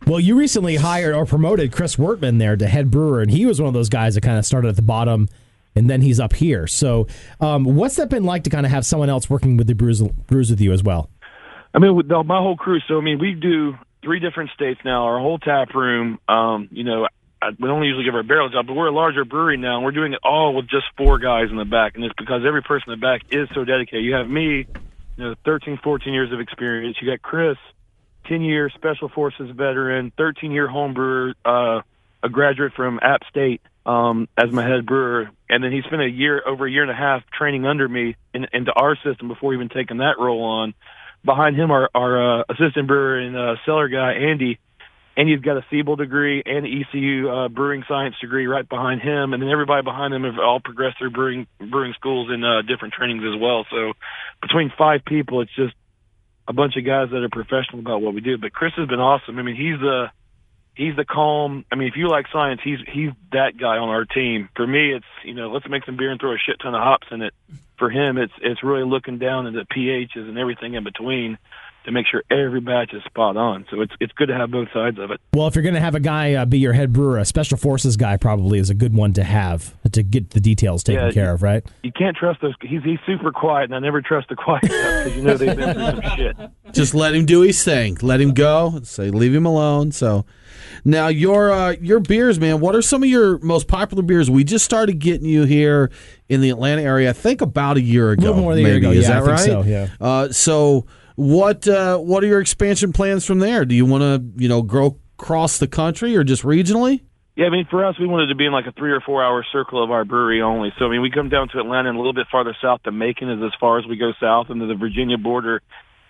Well, 0.07 0.19
you 0.19 0.35
recently 0.35 0.77
hired 0.77 1.13
or 1.13 1.25
promoted 1.25 1.71
Chris 1.71 1.97
Wertman 1.97 2.39
there 2.39 2.57
to 2.57 2.67
head 2.67 2.89
brewer, 2.89 3.21
and 3.21 3.29
he 3.29 3.45
was 3.45 3.61
one 3.61 3.67
of 3.67 3.75
those 3.75 3.89
guys 3.89 4.15
that 4.15 4.21
kind 4.21 4.39
of 4.39 4.45
started 4.45 4.69
at 4.69 4.75
the 4.75 4.81
bottom 4.81 5.29
and 5.75 5.89
then 5.89 6.01
he's 6.01 6.19
up 6.19 6.33
here. 6.33 6.67
So, 6.67 7.07
um, 7.39 7.63
what's 7.63 7.95
that 7.95 8.09
been 8.09 8.23
like 8.23 8.43
to 8.43 8.49
kind 8.49 8.65
of 8.65 8.71
have 8.71 8.85
someone 8.85 9.09
else 9.09 9.29
working 9.29 9.57
with 9.57 9.67
the 9.67 9.75
brews, 9.75 10.01
brews 10.01 10.49
with 10.49 10.61
you 10.61 10.71
as 10.73 10.83
well? 10.83 11.09
I 11.73 11.79
mean, 11.79 11.95
with 11.95 12.07
my 12.07 12.37
whole 12.37 12.57
crew. 12.57 12.79
So, 12.87 12.97
I 12.97 13.01
mean, 13.01 13.19
we 13.19 13.33
do 13.33 13.75
three 14.03 14.19
different 14.19 14.49
states 14.51 14.81
now. 14.83 15.05
Our 15.05 15.19
whole 15.19 15.39
tap 15.39 15.73
room. 15.73 16.19
Um, 16.27 16.67
you 16.71 16.83
know, 16.83 17.07
I, 17.41 17.49
we 17.59 17.69
only 17.69 17.87
usually 17.87 18.05
give 18.05 18.15
our 18.15 18.23
barrel 18.23 18.49
job, 18.49 18.67
but 18.67 18.73
we're 18.73 18.87
a 18.87 18.93
larger 18.93 19.25
brewery 19.25 19.57
now, 19.57 19.77
and 19.77 19.85
we're 19.85 19.91
doing 19.91 20.13
it 20.13 20.19
all 20.23 20.53
with 20.53 20.67
just 20.69 20.85
four 20.97 21.17
guys 21.17 21.49
in 21.49 21.57
the 21.57 21.65
back, 21.65 21.95
and 21.95 22.03
it's 22.03 22.13
because 22.17 22.43
every 22.45 22.61
person 22.61 22.91
in 22.91 22.99
the 22.99 23.03
back 23.03 23.21
is 23.31 23.49
so 23.55 23.63
dedicated. 23.63 24.03
You 24.03 24.13
have 24.13 24.29
me, 24.29 24.67
you 25.17 25.23
know, 25.23 25.35
13, 25.45 25.79
14 25.83 26.13
years 26.13 26.31
of 26.31 26.39
experience. 26.39 26.97
You 27.01 27.09
got 27.09 27.21
Chris, 27.21 27.57
10 28.27 28.41
year 28.41 28.69
Special 28.69 29.09
Forces 29.09 29.49
veteran, 29.51 30.11
13 30.17 30.51
year 30.51 30.67
home 30.67 30.93
brewer, 30.93 31.33
uh, 31.43 31.81
a 32.23 32.29
graduate 32.29 32.73
from 32.75 32.99
App 33.01 33.21
State 33.29 33.61
um, 33.85 34.27
as 34.37 34.51
my 34.51 34.67
head 34.67 34.85
brewer, 34.85 35.31
and 35.51 35.61
then 35.61 35.71
he 35.71 35.81
spent 35.85 36.01
a 36.01 36.09
year 36.09 36.41
over 36.47 36.65
a 36.65 36.71
year 36.71 36.81
and 36.81 36.89
a 36.89 36.95
half 36.95 37.23
training 37.37 37.65
under 37.65 37.87
me 37.87 38.15
in, 38.33 38.47
into 38.53 38.71
our 38.71 38.95
system 38.95 39.27
before 39.27 39.53
even 39.53 39.67
taking 39.67 39.97
that 39.97 40.15
role 40.17 40.43
on. 40.43 40.73
Behind 41.25 41.57
him, 41.57 41.69
our, 41.69 41.89
our 41.93 42.39
uh, 42.39 42.43
assistant 42.49 42.87
brewer 42.87 43.19
and 43.19 43.35
uh, 43.37 43.55
cellar 43.65 43.89
guy 43.89 44.13
Andy. 44.13 44.57
Andy's 45.17 45.41
got 45.41 45.57
a 45.57 45.65
Siebel 45.69 45.97
degree 45.97 46.41
and 46.45 46.65
an 46.65 46.83
ECU 46.83 47.29
uh, 47.29 47.49
brewing 47.49 47.83
science 47.85 48.15
degree 48.21 48.47
right 48.47 48.67
behind 48.67 49.01
him, 49.01 49.33
and 49.33 49.43
then 49.43 49.49
everybody 49.49 49.83
behind 49.83 50.13
him 50.13 50.23
have 50.23 50.39
all 50.39 50.61
progressed 50.63 50.99
through 50.99 51.11
brewing 51.11 51.47
brewing 51.59 51.93
schools 51.99 52.29
and 52.31 52.45
uh, 52.45 52.61
different 52.61 52.93
trainings 52.93 53.21
as 53.21 53.39
well. 53.39 53.65
So 53.69 53.91
between 54.41 54.71
five 54.77 55.01
people, 55.05 55.41
it's 55.41 55.53
just 55.53 55.73
a 56.47 56.53
bunch 56.53 56.77
of 56.77 56.85
guys 56.85 57.09
that 57.11 57.17
are 57.17 57.29
professional 57.29 57.79
about 57.79 58.01
what 58.01 58.13
we 58.13 58.21
do. 58.21 58.37
But 58.37 58.53
Chris 58.53 58.71
has 58.77 58.87
been 58.87 59.01
awesome. 59.01 59.37
I 59.37 59.41
mean, 59.41 59.57
he's 59.57 59.79
the 59.81 60.11
he's 60.75 60.95
the 60.95 61.05
calm. 61.05 61.65
I 61.71 61.75
mean, 61.75 61.87
if 61.87 61.95
you 61.95 62.07
like 62.07 62.25
science, 62.31 62.61
he's 62.63 62.79
he's 62.91 63.11
that 63.31 63.57
guy 63.57 63.77
on 63.77 63.89
our 63.89 64.05
team. 64.05 64.49
For 64.55 64.65
me, 64.65 64.93
it's 64.93 65.05
you 65.23 65.33
know 65.33 65.51
let's 65.51 65.67
make 65.69 65.85
some 65.85 65.97
beer 65.97 66.11
and 66.11 66.19
throw 66.19 66.33
a 66.33 66.37
shit 66.37 66.59
ton 66.61 66.75
of 66.75 66.81
hops 66.81 67.07
in 67.11 67.21
it. 67.21 67.33
For 67.77 67.89
him, 67.89 68.17
it's 68.17 68.33
it's 68.41 68.63
really 68.63 68.83
looking 68.83 69.17
down 69.17 69.47
at 69.47 69.53
the 69.53 69.65
pHs 69.65 70.27
and 70.27 70.37
everything 70.37 70.75
in 70.75 70.83
between 70.83 71.37
to 71.85 71.91
make 71.91 72.05
sure 72.05 72.21
every 72.29 72.61
batch 72.61 72.93
is 72.93 73.03
spot 73.05 73.37
on. 73.37 73.65
So 73.71 73.81
it's 73.81 73.93
it's 73.99 74.13
good 74.13 74.27
to 74.27 74.35
have 74.35 74.51
both 74.51 74.67
sides 74.73 74.99
of 74.99 75.11
it. 75.11 75.19
Well, 75.33 75.47
if 75.47 75.55
you're 75.55 75.63
going 75.63 75.73
to 75.75 75.81
have 75.81 75.95
a 75.95 75.99
guy 75.99 76.33
uh, 76.35 76.45
be 76.45 76.59
your 76.59 76.73
head 76.73 76.93
brewer, 76.93 77.17
a 77.17 77.25
special 77.25 77.57
forces 77.57 77.97
guy 77.97 78.17
probably 78.17 78.59
is 78.59 78.69
a 78.69 78.73
good 78.75 78.93
one 78.93 79.13
to 79.13 79.23
have 79.23 79.73
to 79.91 80.03
get 80.03 80.31
the 80.31 80.39
details 80.39 80.83
taken 80.83 81.05
Yeah, 81.05 81.11
care 81.11 81.25
you- 81.25 81.31
of, 81.31 81.41
right? 81.43 81.63
You 81.83 81.91
can't 81.91 82.15
trust 82.15 82.41
those. 82.41 82.53
He's 82.61 82.83
he's 82.83 82.99
super 83.05 83.31
quiet, 83.31 83.65
and 83.65 83.75
I 83.75 83.79
never 83.79 84.01
trust 84.01 84.29
the 84.29 84.35
quiet 84.35 84.65
stuff 84.65 85.03
because 85.05 85.15
you 85.17 85.23
know 85.23 85.37
they've 85.37 85.55
been 85.57 85.73
through 85.73 86.01
some 86.01 86.17
shit. 86.17 86.37
Just 86.73 86.93
let 86.93 87.13
him 87.15 87.25
do 87.25 87.41
his 87.41 87.63
thing. 87.63 87.97
Let 88.01 88.21
him 88.21 88.33
go. 88.33 88.79
Say 88.83 89.09
leave 89.09 89.33
him 89.35 89.45
alone. 89.45 89.91
So 89.91 90.25
now 90.85 91.07
your 91.09 91.51
uh, 91.51 91.71
your 91.81 91.99
beers, 91.99 92.39
man. 92.39 92.59
What 92.59 92.75
are 92.75 92.81
some 92.81 93.03
of 93.03 93.09
your 93.09 93.39
most 93.39 93.67
popular 93.67 94.03
beers? 94.03 94.29
We 94.29 94.43
just 94.43 94.63
started 94.63 94.99
getting 94.99 95.25
you 95.27 95.43
here 95.43 95.91
in 96.29 96.39
the 96.41 96.49
Atlanta 96.49 96.81
area. 96.83 97.09
I 97.09 97.13
think 97.13 97.41
about 97.41 97.75
a 97.77 97.81
year 97.81 98.11
ago. 98.11 98.21
a 98.21 98.25
little 98.27 98.41
more 98.41 98.55
than 98.55 98.65
a 98.65 98.67
year 98.67 98.77
ago. 98.77 98.91
Is 98.91 99.07
Yeah, 99.07 99.19
that 99.19 99.29
I 99.29 99.37
think 99.37 99.55
right? 99.57 99.63
so, 99.65 99.69
yeah. 99.69 99.87
Uh, 99.99 100.29
so 100.31 100.85
what 101.15 101.67
uh, 101.67 101.97
what 101.97 102.23
are 102.23 102.27
your 102.27 102.41
expansion 102.41 102.93
plans 102.93 103.25
from 103.25 103.39
there? 103.39 103.65
Do 103.65 103.75
you 103.75 103.85
want 103.85 104.01
to 104.01 104.41
you 104.41 104.49
know 104.49 104.61
grow 104.61 104.97
across 105.19 105.59
the 105.59 105.67
country 105.67 106.15
or 106.15 106.23
just 106.23 106.43
regionally? 106.43 107.01
Yeah, 107.35 107.45
I 107.45 107.49
mean, 107.49 107.65
for 107.71 107.85
us, 107.85 107.97
we 107.97 108.07
wanted 108.07 108.27
to 108.27 108.35
be 108.35 108.45
in 108.45 108.51
like 108.51 108.65
a 108.65 108.73
three 108.73 108.91
or 108.91 108.99
four 108.99 109.23
hour 109.23 109.45
circle 109.53 109.81
of 109.81 109.89
our 109.89 110.03
brewery 110.03 110.41
only. 110.41 110.73
So, 110.77 110.85
I 110.85 110.89
mean, 110.89 111.01
we 111.01 111.09
come 111.09 111.29
down 111.29 111.47
to 111.49 111.59
Atlanta 111.59 111.89
and 111.89 111.97
a 111.97 111.99
little 111.99 112.13
bit 112.13 112.27
farther 112.29 112.55
south 112.61 112.83
to 112.83 112.91
Macon 112.91 113.29
is 113.29 113.39
as 113.41 113.51
far 113.59 113.79
as 113.79 113.85
we 113.87 113.95
go 113.95 114.11
south, 114.19 114.47
and 114.49 114.59
the 114.59 114.75
Virginia 114.75 115.17
border 115.17 115.61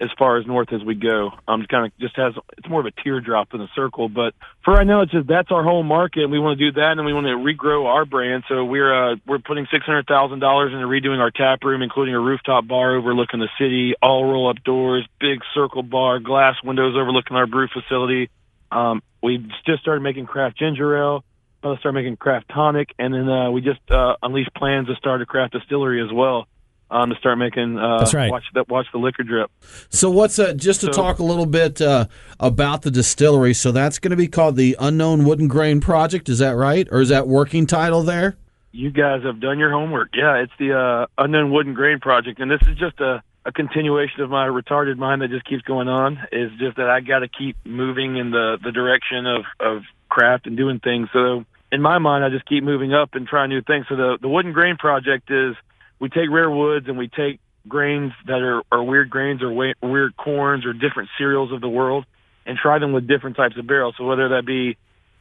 as 0.01 0.09
far 0.17 0.37
as 0.37 0.47
north 0.47 0.73
as 0.73 0.83
we 0.83 0.95
go. 0.95 1.29
Um, 1.47 1.65
kind 1.69 1.85
of 1.85 1.97
just 1.99 2.15
has 2.17 2.33
it's 2.57 2.67
more 2.67 2.79
of 2.79 2.87
a 2.87 2.91
teardrop 2.91 3.51
than 3.51 3.61
a 3.61 3.69
circle. 3.75 4.09
But 4.09 4.33
for 4.65 4.73
right 4.73 4.85
now, 4.85 5.01
it's 5.01 5.11
just 5.11 5.27
that's 5.27 5.51
our 5.51 5.63
whole 5.63 5.83
market, 5.83 6.23
and 6.23 6.31
we 6.31 6.39
want 6.39 6.57
to 6.59 6.71
do 6.71 6.81
that, 6.81 6.93
and 6.97 7.05
we 7.05 7.13
want 7.13 7.27
to 7.27 7.37
regrow 7.37 7.85
our 7.85 8.05
brand. 8.05 8.43
So 8.49 8.65
we're 8.65 9.13
uh, 9.13 9.15
we're 9.27 9.39
putting 9.39 9.67
six 9.71 9.85
hundred 9.85 10.07
thousand 10.07 10.39
dollars 10.39 10.73
into 10.73 10.87
redoing 10.87 11.19
our 11.19 11.31
tap 11.31 11.63
room, 11.63 11.81
including 11.81 12.15
a 12.15 12.19
rooftop 12.19 12.67
bar 12.67 12.95
overlooking 12.97 13.39
the 13.39 13.49
city, 13.59 13.93
all 14.01 14.25
roll 14.25 14.49
up 14.49 14.63
doors, 14.63 15.07
big 15.19 15.39
circle 15.53 15.83
bar, 15.83 16.19
glass 16.19 16.55
windows 16.63 16.95
overlooking 16.97 17.37
our 17.37 17.47
brew 17.47 17.67
facility. 17.67 18.29
Um, 18.71 19.03
we 19.21 19.37
just 19.65 19.81
started 19.81 20.01
making 20.01 20.25
craft 20.25 20.57
ginger 20.57 20.97
ale. 20.97 21.23
To 21.63 21.77
start 21.77 21.93
making 21.93 22.17
craft 22.17 22.49
tonic, 22.51 22.89
and 22.97 23.13
then 23.13 23.29
uh, 23.29 23.51
we 23.51 23.61
just 23.61 23.81
uh, 23.91 24.15
unleashed 24.23 24.51
plans 24.55 24.87
to 24.87 24.95
start 24.95 25.21
a 25.21 25.27
craft 25.27 25.53
distillery 25.53 26.01
as 26.01 26.11
well. 26.11 26.47
Um, 26.91 27.09
to 27.09 27.15
start 27.15 27.37
making. 27.37 27.79
Uh, 27.79 27.99
That's 27.99 28.13
right. 28.13 28.29
Watch 28.29 28.43
that. 28.53 28.69
Watch 28.69 28.85
the 28.91 28.99
liquor 28.99 29.23
drip. 29.23 29.49
So 29.89 30.09
what's 30.11 30.37
uh, 30.37 30.53
just 30.53 30.81
to 30.81 30.87
So- 30.87 30.91
talk 30.91 31.19
a 31.19 31.23
little 31.23 31.45
bit 31.45 31.81
uh, 31.81 32.05
about 32.39 32.83
the 32.83 32.91
distillery? 32.91 33.53
So 33.53 33.71
that's 33.71 33.97
going 33.97 34.11
to 34.11 34.17
be 34.17 34.27
called 34.27 34.55
the 34.57 34.75
Unknown 34.79 35.23
Wooden 35.23 35.47
Grain 35.47 35.79
Project. 35.81 36.29
Is 36.29 36.39
that 36.39 36.51
right, 36.55 36.87
or 36.91 37.01
is 37.01 37.09
that 37.09 37.27
working 37.27 37.65
title 37.65 38.03
there? 38.03 38.35
You 38.73 38.89
guys 38.91 39.23
have 39.23 39.39
done 39.41 39.59
your 39.59 39.71
homework. 39.71 40.09
Yeah, 40.13 40.35
it's 40.43 40.53
the 40.59 40.77
uh, 40.77 41.07
Unknown 41.17 41.51
Wooden 41.51 41.73
Grain 41.73 41.99
Project, 41.99 42.39
and 42.39 42.49
this 42.49 42.61
is 42.69 42.77
just 42.77 42.99
a, 43.01 43.21
a 43.45 43.51
continuation 43.51 44.21
of 44.21 44.29
my 44.29 44.47
retarded 44.47 44.97
mind 44.97 45.21
that 45.21 45.29
just 45.29 45.45
keeps 45.45 45.61
going 45.63 45.87
on. 45.89 46.19
Is 46.31 46.51
just 46.59 46.77
that 46.77 46.89
I 46.89 47.01
got 47.01 47.19
to 47.19 47.27
keep 47.27 47.57
moving 47.65 48.15
in 48.17 48.31
the 48.31 48.57
the 48.63 48.71
direction 48.71 49.25
of 49.25 49.43
of 49.59 49.83
craft 50.09 50.47
and 50.47 50.55
doing 50.55 50.79
things. 50.79 51.09
So 51.11 51.43
in 51.71 51.81
my 51.81 51.97
mind, 51.99 52.23
I 52.23 52.29
just 52.29 52.45
keep 52.45 52.63
moving 52.63 52.93
up 52.93 53.09
and 53.13 53.27
trying 53.27 53.49
new 53.49 53.61
things. 53.61 53.85
So 53.89 53.95
the 53.97 54.17
the 54.21 54.29
Wooden 54.29 54.53
Grain 54.53 54.77
Project 54.77 55.29
is 55.31 55.55
we 56.01 56.09
take 56.09 56.29
rare 56.29 56.49
woods 56.49 56.87
and 56.89 56.97
we 56.97 57.07
take 57.07 57.39
grains 57.67 58.11
that 58.25 58.41
are, 58.41 58.63
are 58.71 58.83
weird 58.83 59.09
grains 59.09 59.43
or 59.43 59.53
wa- 59.53 59.73
weird 59.83 60.17
corns 60.17 60.65
or 60.65 60.73
different 60.73 61.09
cereals 61.17 61.53
of 61.53 61.61
the 61.61 61.69
world 61.69 62.05
and 62.45 62.57
try 62.57 62.79
them 62.79 62.91
with 62.91 63.07
different 63.07 63.37
types 63.37 63.55
of 63.57 63.67
barrels. 63.67 63.93
So 63.99 64.05
whether 64.05 64.29
that 64.29 64.45
be 64.45 64.77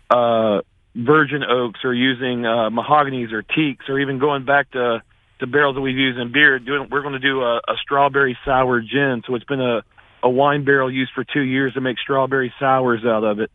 uh, 0.09 0.63
virgin 0.97 1.45
oaks 1.45 1.81
or 1.85 1.93
using 1.93 2.47
uh, 2.47 2.71
mahoganies 2.71 3.31
or 3.33 3.43
teaks 3.43 3.85
or 3.91 4.01
even 4.01 4.19
going 4.19 4.45
back 4.45 4.71
to 4.73 5.03
to 5.41 5.47
barrels 5.47 5.75
that 5.75 5.81
we've 5.81 5.97
used 5.97 6.19
in 6.19 6.33
beer. 6.33 6.59
Doing, 6.59 6.89
we're 6.91 7.01
going 7.01 7.15
to 7.15 7.19
do 7.19 7.41
a, 7.41 7.57
a 7.57 7.77
strawberry 7.83 8.37
sour 8.45 8.81
gin. 8.81 9.23
So 9.27 9.35
it's 9.35 9.45
been 9.45 9.61
a 9.61 9.83
a 10.23 10.29
wine 10.29 10.65
barrel 10.65 10.91
used 10.91 11.13
for 11.15 11.25
two 11.25 11.41
years 11.41 11.75
to 11.75 11.81
make 11.81 11.99
strawberry 11.99 12.53
sours 12.59 13.03
out 13.07 13.25
of 13.25 13.41
it. 13.41 13.51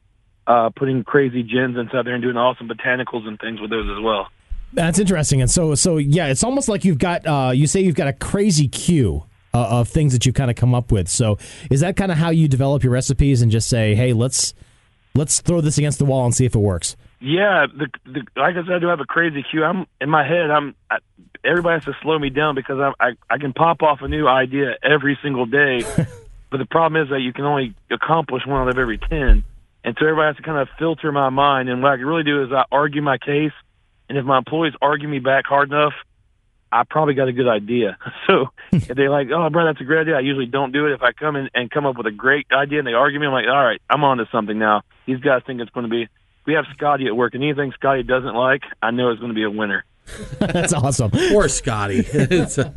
Uh, 0.47 0.69
putting 0.75 1.03
crazy 1.03 1.41
gins 1.41 1.75
inside 1.77 2.05
there 2.05 2.13
and 2.13 2.23
doing 2.23 2.37
awesome 2.37 2.67
botanicals 2.67 3.27
and 3.27 3.39
things 3.39 3.59
with 3.59 3.71
those 3.71 3.89
as 3.89 4.03
well. 4.03 4.27
That's 4.73 4.99
interesting. 4.99 5.41
And 5.41 5.49
so, 5.49 5.75
so 5.75 5.97
yeah, 5.97 6.27
it's 6.27 6.43
almost 6.43 6.67
like 6.67 6.83
you've 6.83 6.99
got, 6.99 7.25
uh, 7.25 7.51
you 7.53 7.67
say 7.67 7.81
you've 7.81 7.95
got 7.95 8.07
a 8.07 8.13
crazy 8.13 8.67
queue 8.67 9.23
uh, 9.55 9.79
of 9.79 9.87
things 9.87 10.11
that 10.11 10.25
you've 10.25 10.35
kind 10.35 10.51
of 10.51 10.57
come 10.57 10.75
up 10.75 10.91
with. 10.91 11.07
So, 11.07 11.37
is 11.71 11.79
that 11.79 11.95
kind 11.95 12.11
of 12.11 12.17
how 12.17 12.29
you 12.29 12.47
develop 12.47 12.83
your 12.83 12.91
recipes 12.91 13.41
and 13.41 13.51
just 13.51 13.69
say, 13.69 13.95
hey, 13.95 14.11
let's 14.11 14.53
let's 15.15 15.39
throw 15.39 15.61
this 15.61 15.77
against 15.77 15.97
the 15.97 16.05
wall 16.05 16.25
and 16.25 16.35
see 16.35 16.45
if 16.45 16.55
it 16.55 16.59
works? 16.59 16.97
Yeah, 17.21 17.65
the, 17.65 17.87
the 18.05 18.21
like 18.35 18.55
I 18.55 18.65
said, 18.65 18.73
I 18.73 18.79
do 18.79 18.87
have 18.87 18.99
a 18.99 19.05
crazy 19.05 19.43
queue. 19.49 19.63
I'm 19.63 19.87
in 20.01 20.09
my 20.09 20.27
head. 20.27 20.51
I'm 20.51 20.75
I, 20.91 20.97
everybody 21.43 21.75
has 21.75 21.85
to 21.85 21.93
slow 22.01 22.19
me 22.19 22.29
down 22.29 22.55
because 22.55 22.79
I'm, 22.79 22.93
I 22.99 23.33
I 23.33 23.37
can 23.37 23.53
pop 23.53 23.81
off 23.81 24.01
a 24.01 24.09
new 24.09 24.27
idea 24.27 24.75
every 24.83 25.17
single 25.23 25.45
day. 25.45 25.79
but 26.51 26.57
the 26.57 26.67
problem 26.69 27.01
is 27.01 27.09
that 27.09 27.21
you 27.21 27.31
can 27.31 27.45
only 27.45 27.73
accomplish 27.89 28.45
one 28.45 28.61
out 28.61 28.69
of 28.69 28.77
every 28.77 28.97
ten, 28.97 29.45
and 29.85 29.95
so 29.97 30.05
everybody 30.05 30.27
has 30.27 30.35
to 30.35 30.43
kind 30.43 30.57
of 30.57 30.67
filter 30.77 31.11
my 31.13 31.29
mind. 31.29 31.69
And 31.69 31.81
what 31.81 31.93
I 31.93 31.95
can 31.95 32.05
really 32.05 32.23
do 32.23 32.43
is 32.43 32.51
I 32.51 32.65
argue 32.71 33.01
my 33.01 33.17
case, 33.17 33.53
and 34.09 34.17
if 34.17 34.25
my 34.25 34.37
employees 34.37 34.73
argue 34.81 35.07
me 35.07 35.19
back 35.19 35.45
hard 35.45 35.69
enough, 35.71 35.93
I 36.71 36.83
probably 36.89 37.13
got 37.13 37.27
a 37.27 37.33
good 37.33 37.47
idea. 37.47 37.97
So 38.27 38.49
if 38.71 38.87
they're 38.87 39.11
like, 39.11 39.27
"Oh, 39.31 39.49
bro, 39.51 39.65
that's 39.65 39.79
a 39.79 39.83
great 39.83 40.01
idea," 40.01 40.15
I 40.15 40.21
usually 40.21 40.47
don't 40.47 40.71
do 40.71 40.87
it. 40.87 40.93
If 40.93 41.03
I 41.03 41.11
come 41.11 41.35
in 41.35 41.47
and 41.53 41.69
come 41.69 41.85
up 41.85 41.95
with 41.95 42.07
a 42.07 42.11
great 42.11 42.47
idea 42.51 42.79
and 42.79 42.87
they 42.87 42.93
argue 42.93 43.19
me, 43.19 43.27
I'm 43.27 43.31
like, 43.33 43.45
"All 43.47 43.63
right, 43.63 43.79
I'm 43.89 44.03
on 44.03 44.17
to 44.17 44.27
something 44.31 44.57
now." 44.57 44.81
These 45.05 45.19
guys 45.19 45.43
think 45.45 45.61
it's 45.61 45.69
going 45.69 45.85
to 45.85 45.89
be. 45.89 46.07
We 46.47 46.53
have 46.53 46.65
Scotty 46.75 47.05
at 47.05 47.15
work, 47.15 47.35
and 47.35 47.43
anything 47.43 47.71
Scotty 47.73 48.01
doesn't 48.03 48.33
like, 48.33 48.63
I 48.81 48.89
know 48.91 49.11
is 49.11 49.19
going 49.19 49.29
to 49.29 49.35
be 49.35 49.43
a 49.43 49.49
winner. 49.49 49.85
That's 50.39 50.73
awesome. 50.73 51.11
Poor 51.11 51.47
Scotty. 51.47 51.99
It's, 51.99 52.57
uh, 52.59 52.73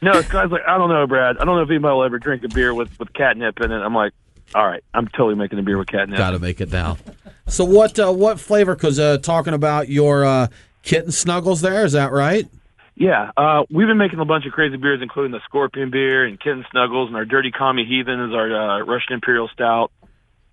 No, 0.00 0.20
Scotty's 0.22 0.52
like, 0.52 0.62
I 0.66 0.78
don't 0.78 0.88
know, 0.88 1.06
Brad. 1.06 1.36
I 1.38 1.44
don't 1.44 1.56
know 1.56 1.62
if 1.62 1.70
anybody 1.70 1.94
will 1.94 2.04
ever 2.04 2.18
drink 2.18 2.44
a 2.44 2.48
beer 2.48 2.72
with 2.72 2.98
with 2.98 3.12
catnip 3.12 3.60
in 3.60 3.70
it. 3.72 3.78
I'm 3.78 3.94
like, 3.94 4.12
all 4.54 4.66
right, 4.66 4.82
I'm 4.94 5.08
totally 5.08 5.34
making 5.34 5.58
a 5.58 5.62
beer 5.62 5.78
with 5.78 5.88
catnip. 5.88 6.16
Got 6.18 6.30
to 6.30 6.38
make 6.38 6.60
it 6.60 6.70
now. 6.72 6.96
So 7.50 7.64
what 7.64 7.98
uh, 7.98 8.12
what 8.12 8.38
flavor? 8.38 8.74
Because 8.74 8.98
uh, 8.98 9.16
talking 9.16 9.54
about 9.54 9.88
your 9.88 10.22
uh, 10.26 10.48
kitten 10.82 11.10
snuggles, 11.10 11.62
there 11.62 11.82
is 11.86 11.92
that 11.92 12.12
right? 12.12 12.46
Yeah, 12.94 13.30
uh, 13.38 13.62
we've 13.70 13.86
been 13.86 13.96
making 13.96 14.18
a 14.18 14.26
bunch 14.26 14.44
of 14.44 14.52
crazy 14.52 14.76
beers, 14.76 15.00
including 15.00 15.32
the 15.32 15.40
Scorpion 15.46 15.90
beer 15.90 16.26
and 16.26 16.38
Kitten 16.38 16.66
Snuggles, 16.70 17.06
and 17.08 17.16
our 17.16 17.24
Dirty 17.24 17.50
Commie 17.50 17.86
Heathen 17.86 18.20
is 18.20 18.34
our 18.34 18.80
uh, 18.80 18.84
Russian 18.84 19.14
Imperial 19.14 19.48
Stout. 19.48 19.92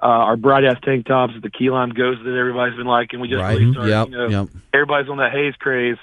Uh, 0.02 0.06
our 0.06 0.38
bright 0.38 0.64
ass 0.64 0.78
tank 0.86 1.06
tops 1.06 1.34
is 1.36 1.42
the 1.42 1.50
key 1.50 1.70
lime 1.70 1.90
ghost 1.90 2.20
that 2.24 2.34
everybody's 2.34 2.78
been 2.78 2.88
liking. 2.88 3.20
We 3.20 3.28
just 3.28 3.42
Right. 3.42 3.58
released 3.58 3.78
our, 3.78 3.88
Yep, 3.90 4.08
you 4.12 4.18
know, 4.18 4.28
yep. 4.30 4.48
everybody's 4.74 5.10
on 5.10 5.18
that 5.18 5.34
haze 5.34 5.56
craze, 5.60 5.98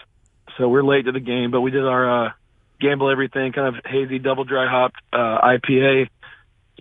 so 0.58 0.68
we're 0.68 0.82
late 0.84 1.06
to 1.06 1.12
the 1.12 1.20
game. 1.20 1.50
But 1.50 1.62
we 1.62 1.70
did 1.70 1.86
our 1.86 2.26
uh, 2.26 2.32
gamble 2.80 3.08
everything 3.10 3.52
kind 3.52 3.74
of 3.76 3.82
hazy 3.86 4.18
double 4.18 4.44
dry 4.44 4.68
hop 4.68 4.92
uh, 5.10 5.40
IPA. 5.40 6.08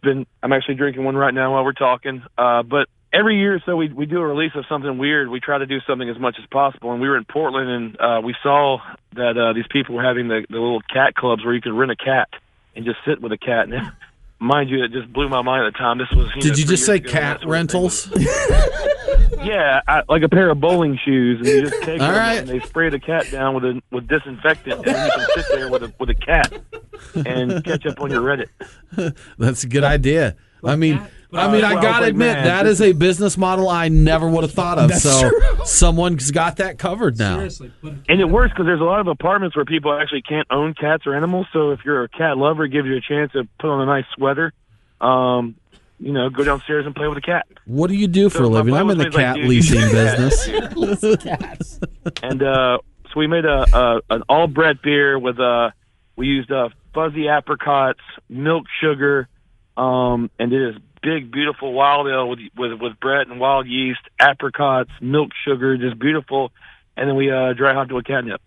Been 0.01 0.25
I'm 0.41 0.53
actually 0.53 0.75
drinking 0.75 1.03
one 1.03 1.15
right 1.15 1.33
now 1.33 1.53
while 1.53 1.63
we're 1.63 1.73
talking. 1.73 2.23
Uh, 2.37 2.63
but 2.63 2.87
every 3.13 3.37
year 3.37 3.55
or 3.55 3.61
so 3.65 3.75
we 3.75 3.89
we 3.89 4.05
do 4.05 4.19
a 4.19 4.25
release 4.25 4.53
of 4.55 4.65
something 4.67 4.97
weird. 4.97 5.29
We 5.29 5.39
try 5.39 5.57
to 5.57 5.65
do 5.65 5.79
something 5.87 6.09
as 6.09 6.19
much 6.19 6.37
as 6.39 6.45
possible. 6.47 6.91
And 6.91 7.01
we 7.01 7.07
were 7.07 7.17
in 7.17 7.25
Portland 7.25 7.69
and 7.69 8.01
uh, 8.01 8.21
we 8.23 8.35
saw 8.41 8.79
that 9.13 9.37
uh, 9.37 9.53
these 9.53 9.67
people 9.69 9.95
were 9.95 10.03
having 10.03 10.27
the, 10.27 10.45
the 10.49 10.57
little 10.57 10.81
cat 10.81 11.15
clubs 11.15 11.43
where 11.45 11.53
you 11.53 11.61
could 11.61 11.73
rent 11.73 11.91
a 11.91 11.95
cat 11.95 12.29
and 12.75 12.85
just 12.85 12.97
sit 13.05 13.21
with 13.21 13.31
a 13.31 13.37
cat. 13.37 13.69
And 13.69 13.91
mind 14.39 14.69
you, 14.69 14.83
it 14.83 14.91
just 14.91 15.11
blew 15.11 15.29
my 15.29 15.41
mind 15.41 15.67
at 15.67 15.73
the 15.73 15.77
time. 15.77 15.97
This 15.97 16.09
was 16.11 16.27
you 16.35 16.41
know, 16.41 16.41
Did 16.41 16.57
you 16.57 16.65
just 16.65 16.85
say 16.85 16.97
years 16.97 17.11
ago, 17.11 17.19
and 17.19 17.39
cat 17.39 17.47
rentals? 17.47 18.11
yeah, 19.43 19.81
I, 19.87 20.01
like 20.09 20.23
a 20.23 20.29
pair 20.29 20.49
of 20.49 20.59
bowling 20.59 20.97
shoes, 21.03 21.39
and 21.39 21.47
you 21.47 21.61
just 21.69 21.81
take 21.83 22.01
All 22.01 22.07
them 22.07 22.17
right. 22.17 22.37
and 22.39 22.47
they 22.47 22.59
spray 22.61 22.89
the 22.89 22.99
cat 22.99 23.29
down 23.31 23.55
with 23.55 23.63
a 23.65 23.81
with 23.91 24.07
disinfectant, 24.07 24.85
and 24.85 24.87
you 24.87 25.11
can 25.11 25.27
sit 25.35 25.45
there 25.53 25.69
with 25.69 25.83
a 25.83 25.93
with 25.99 26.09
a 26.09 26.15
cat 26.15 26.53
and 27.25 27.63
catch 27.63 27.85
up 27.85 27.99
on 28.01 28.11
your 28.11 28.21
Reddit. 28.21 29.15
That's 29.37 29.63
a 29.63 29.67
good 29.67 29.83
idea. 29.83 30.35
I 30.63 30.75
mean, 30.75 31.01
I 31.33 31.51
mean, 31.51 31.63
I 31.63 31.81
gotta 31.81 32.07
admit 32.07 32.35
man, 32.35 32.45
that 32.45 32.63
this 32.63 32.73
is 32.73 32.81
a 32.81 32.91
business 32.91 33.37
model 33.37 33.69
I 33.69 33.87
never 33.87 34.29
would 34.29 34.43
have 34.43 34.51
thought 34.53 34.77
of. 34.77 34.89
That's 34.89 35.03
so 35.03 35.29
true. 35.29 35.65
someone's 35.65 36.29
got 36.31 36.57
that 36.57 36.77
covered 36.77 37.17
now. 37.17 37.37
Seriously, 37.37 37.71
And 37.81 38.19
it 38.21 38.25
works 38.29 38.51
because 38.51 38.65
there's 38.65 38.81
a 38.81 38.85
lot 38.85 38.99
of 38.99 39.07
apartments 39.07 39.55
where 39.55 39.65
people 39.65 39.97
actually 39.97 40.21
can't 40.21 40.47
own 40.51 40.73
cats 40.73 41.07
or 41.07 41.15
animals. 41.15 41.47
So 41.53 41.71
if 41.71 41.79
you're 41.85 42.03
a 42.03 42.09
cat 42.09 42.37
lover, 42.37 42.65
it 42.65 42.69
gives 42.69 42.87
you 42.87 42.97
a 42.97 43.01
chance 43.01 43.31
to 43.31 43.47
put 43.59 43.69
on 43.69 43.81
a 43.81 43.85
nice 43.85 44.05
sweater. 44.15 44.53
Um, 44.99 45.55
you 46.01 46.11
know, 46.11 46.29
go 46.29 46.43
downstairs 46.43 46.85
and 46.85 46.95
play 46.95 47.07
with 47.07 47.19
a 47.19 47.21
cat. 47.21 47.47
What 47.65 47.87
do 47.87 47.95
you 47.95 48.07
do 48.07 48.29
for 48.29 48.43
a 48.43 48.47
living? 48.47 48.73
I'm 48.73 48.89
in 48.89 48.97
the 48.97 49.05
boss 49.05 49.13
was 49.13 49.15
like, 49.15 49.25
cat 49.25 49.35
dude, 49.35 49.45
leasing 49.45 49.79
you 49.79 49.87
should 49.87 50.71
do 50.71 50.97
business. 50.97 51.77
and 52.23 52.41
uh, 52.41 52.79
so 53.05 53.19
we 53.19 53.27
made 53.27 53.45
a, 53.45 53.65
a 53.71 54.01
an 54.09 54.23
all 54.27 54.47
Brett 54.47 54.81
beer 54.81 55.19
with 55.19 55.39
uh, 55.39 55.69
we 56.15 56.27
used 56.27 56.51
uh, 56.51 56.69
fuzzy 56.93 57.27
apricots, 57.27 58.01
milk 58.27 58.65
sugar, 58.81 59.27
um, 59.77 60.31
and 60.39 60.49
did 60.49 60.73
this 60.73 60.81
big 61.03 61.31
beautiful 61.31 61.71
wild 61.73 62.07
ale 62.07 62.29
with 62.29 62.39
with 62.57 62.81
with 62.81 62.99
Brett 62.99 63.27
and 63.27 63.39
wild 63.39 63.67
yeast, 63.67 64.01
apricots, 64.19 64.91
milk 65.01 65.31
sugar, 65.45 65.77
just 65.77 65.99
beautiful. 65.99 66.51
And 66.97 67.07
then 67.07 67.15
we 67.15 67.31
uh, 67.31 67.53
dry 67.53 67.73
hopped 67.73 67.91
it 67.91 67.93
with 67.93 68.05
catnip. 68.05 68.41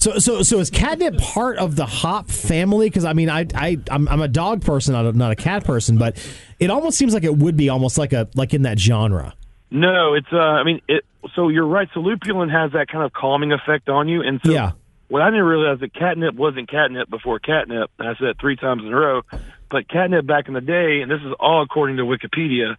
So, 0.00 0.18
so, 0.18 0.42
so 0.42 0.58
is 0.58 0.70
catnip 0.70 1.18
part 1.18 1.58
of 1.58 1.76
the 1.76 1.84
hop 1.84 2.30
family? 2.30 2.88
Because 2.88 3.04
I 3.04 3.12
mean, 3.12 3.28
I, 3.28 3.46
I, 3.54 3.76
I'm, 3.90 4.08
I'm 4.08 4.22
a 4.22 4.28
dog 4.28 4.64
person, 4.64 4.94
not 4.94 5.04
a, 5.04 5.12
not 5.12 5.30
a 5.30 5.36
cat 5.36 5.62
person, 5.64 5.98
but 5.98 6.16
it 6.58 6.70
almost 6.70 6.96
seems 6.96 7.12
like 7.12 7.22
it 7.24 7.36
would 7.36 7.56
be 7.56 7.68
almost 7.68 7.98
like 7.98 8.14
a 8.14 8.26
like 8.34 8.54
in 8.54 8.62
that 8.62 8.78
genre. 8.78 9.34
No, 9.70 10.14
it's 10.14 10.26
uh, 10.32 10.38
I 10.38 10.64
mean, 10.64 10.80
it. 10.88 11.04
So 11.34 11.48
you're 11.48 11.66
right. 11.66 11.86
So 11.92 12.00
lupulin 12.00 12.50
has 12.50 12.72
that 12.72 12.88
kind 12.88 13.04
of 13.04 13.12
calming 13.12 13.52
effect 13.52 13.90
on 13.90 14.08
you, 14.08 14.22
and 14.22 14.40
so 14.42 14.50
Yeah. 14.50 14.72
what 15.08 15.20
I 15.20 15.28
didn't 15.28 15.44
realize 15.44 15.80
that 15.80 15.92
catnip 15.92 16.34
wasn't 16.34 16.70
catnip 16.70 17.10
before 17.10 17.38
catnip. 17.38 17.90
And 17.98 18.08
I 18.08 18.14
said 18.14 18.36
three 18.40 18.56
times 18.56 18.82
in 18.82 18.92
a 18.92 18.96
row. 18.96 19.20
But 19.70 19.86
catnip 19.88 20.26
back 20.26 20.48
in 20.48 20.54
the 20.54 20.60
day, 20.60 21.00
and 21.02 21.08
this 21.10 21.20
is 21.20 21.32
all 21.38 21.62
according 21.62 21.98
to 21.98 22.02
Wikipedia, 22.02 22.74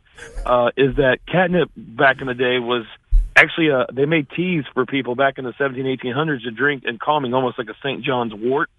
uh, 0.45 0.71
is 0.75 0.95
that 0.97 1.19
catnip 1.25 1.69
back 1.77 2.19
in 2.19 2.27
the 2.27 2.33
day 2.33 2.59
was 2.59 2.83
actually 3.35 3.71
uh, 3.71 3.85
they 3.93 4.05
made 4.05 4.29
teas 4.29 4.63
for 4.73 4.85
people 4.85 5.15
back 5.15 5.37
in 5.37 5.45
the 5.45 5.53
17, 5.57 5.85
1800s 5.85 6.43
to 6.43 6.51
drink 6.51 6.83
and 6.85 6.99
calming, 6.99 7.33
almost 7.33 7.57
like 7.57 7.67
a 7.69 7.75
St. 7.83 8.03
John's 8.03 8.33
wort. 8.33 8.69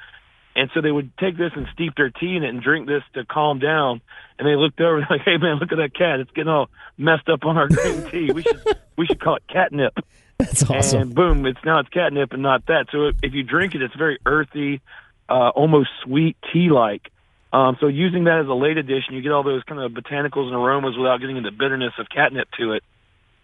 And 0.54 0.70
so 0.74 0.82
they 0.82 0.90
would 0.90 1.16
take 1.16 1.38
this 1.38 1.52
and 1.56 1.66
steep 1.72 1.94
their 1.96 2.10
tea 2.10 2.36
in 2.36 2.44
it 2.44 2.48
and 2.48 2.62
drink 2.62 2.86
this 2.86 3.02
to 3.14 3.24
calm 3.24 3.58
down. 3.58 4.02
And 4.38 4.46
they 4.46 4.54
looked 4.54 4.80
over 4.80 5.00
like, 5.10 5.22
"Hey 5.22 5.38
man, 5.38 5.56
look 5.56 5.72
at 5.72 5.78
that 5.78 5.94
cat! 5.94 6.20
It's 6.20 6.30
getting 6.32 6.52
all 6.52 6.68
messed 6.98 7.28
up 7.28 7.44
on 7.44 7.56
our 7.56 7.68
green 7.68 8.04
tea. 8.10 8.32
We 8.32 8.42
should 8.42 8.62
we 8.96 9.06
should 9.06 9.20
call 9.20 9.36
it 9.36 9.44
catnip." 9.48 9.98
That's 10.38 10.68
awesome. 10.68 11.02
And 11.02 11.14
boom, 11.14 11.46
it's 11.46 11.60
now 11.64 11.78
it's 11.78 11.88
catnip 11.88 12.32
and 12.32 12.42
not 12.42 12.66
that. 12.66 12.86
So 12.90 13.12
if, 13.22 13.32
you 13.32 13.42
drink 13.44 13.74
it, 13.74 13.82
it's 13.82 13.94
very 13.94 14.18
earthy, 14.26 14.80
uh, 15.28 15.50
almost 15.50 15.88
sweet 16.04 16.36
tea 16.52 16.70
like. 16.70 17.10
Um, 17.52 17.76
so 17.80 17.86
using 17.86 18.24
that 18.24 18.40
as 18.40 18.48
a 18.48 18.54
late 18.54 18.76
addition, 18.76 19.14
you 19.14 19.22
get 19.22 19.30
all 19.30 19.42
those 19.42 19.62
kind 19.64 19.80
of 19.80 19.92
botanicals 19.92 20.46
and 20.46 20.54
aromas 20.54 20.96
without 20.96 21.20
getting 21.20 21.36
into 21.36 21.52
bitterness 21.52 21.92
of 21.98 22.08
catnip 22.08 22.48
to 22.58 22.72
it. 22.72 22.82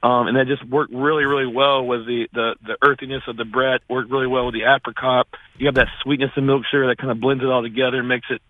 Um, 0.01 0.29
and 0.29 0.37
that 0.37 0.47
just 0.47 0.65
worked 0.65 0.93
really, 0.93 1.25
really 1.25 1.47
well 1.47 1.85
with 1.85 2.07
the, 2.07 2.29
the, 2.33 2.55
the 2.65 2.77
earthiness 2.83 3.23
of 3.27 3.37
the 3.37 3.45
Brett, 3.45 3.81
worked 3.89 4.11
really 4.11 4.29
well 4.29 4.47
with 4.47 4.55
the 4.55 4.63
apricot. 4.63 5.27
You 5.57 5.67
have 5.67 5.75
that 5.75 5.89
sweetness 6.03 6.31
of 6.37 6.45
milk 6.45 6.63
sugar 6.71 6.87
that 6.87 6.99
kind 6.99 7.11
of 7.11 7.21
blends 7.21 7.43
it 7.43 7.49
all 7.49 7.63
together 7.63 7.99
and 7.99 8.09
makes 8.09 8.27
it, 8.31 8.41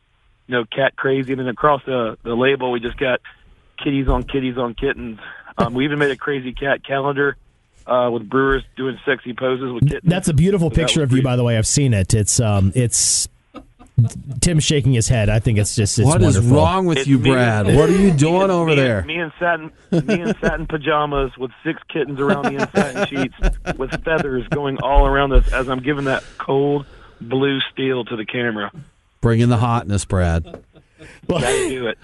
you 0.47 0.57
know, 0.57 0.65
cat 0.67 0.97
crazy. 0.97 1.33
And 1.33 1.41
then 1.41 1.49
across 1.49 1.83
the, 1.87 2.19
the 2.23 2.35
label, 2.35 2.71
we 2.71 2.81
just 2.81 2.99
got 2.99 3.21
kitties 3.83 4.09
on 4.09 4.25
kitties 4.25 4.59
on 4.59 4.75
kittens. 4.75 5.21
Um, 5.57 5.73
we 5.73 5.85
even 5.85 5.99
made 5.99 6.11
a 6.11 6.17
crazy 6.17 6.53
cat 6.53 6.85
calendar 6.85 7.37
uh, 7.87 8.11
with 8.13 8.29
brewers 8.29 8.63
doing 8.77 8.99
sexy 9.07 9.33
poses 9.33 9.73
with 9.73 9.89
kittens. 9.89 10.11
That's 10.11 10.29
a 10.29 10.35
beautiful 10.35 10.69
So 10.69 10.77
picture 10.77 11.03
of 11.03 11.13
you, 11.13 11.23
by 11.23 11.37
the 11.37 11.45
way. 11.45 11.57
I've 11.57 11.67
seen 11.67 11.95
it. 11.95 12.13
It's 12.13 12.41
um, 12.41 12.73
it's 12.75 13.27
Tim 14.41 14.61
shaking 14.61 14.93
his 14.93 15.09
head. 15.09 15.29
I 15.29 15.39
think 15.41 15.59
it's 15.59 15.75
just 15.75 15.99
it's 15.99 16.07
What 16.07 16.23
is 16.23 16.37
wonderful. 16.37 16.57
wrong 16.57 16.87
with 16.87 16.99
It's 16.99 17.07
you, 17.09 17.19
me. 17.19 17.31
Brad? 17.31 17.67
What 17.67 17.89
are 17.89 17.97
you 17.97 18.13
doing 18.13 18.49
Me- 18.49 18.55
over 18.55 18.71
me, 18.71 18.77
there? 18.77 19.03
Me 19.05 19.19
in 19.19 19.33
satin, 19.39 19.73
me 19.91 20.21
in 20.21 20.35
satin 20.41 20.67
pajamas 20.67 21.37
with 21.37 21.51
six 21.65 21.81
kittens 21.93 22.21
around 22.21 22.47
me 22.53 22.55
in 22.61 22.69
satin 22.71 23.07
sheets 23.09 23.35
with 23.77 23.91
feathers 24.05 24.47
going 24.49 24.79
all 24.83 25.07
around 25.07 25.33
us 25.33 25.53
as 25.53 25.69
I'm 25.69 25.81
giving 25.81 26.05
that 26.05 26.23
cold, 26.39 26.87
blue 27.21 27.59
steel 27.73 28.05
to 28.05 28.17
the 28.17 28.25
camera. 28.25 28.71
Bring 29.21 29.41
in 29.41 29.49
the 29.49 29.57
hotness, 29.57 30.05
Brad. 30.05 30.45
Got 31.29 31.41
to 31.41 31.69
do 31.69 31.87
it. 31.89 31.99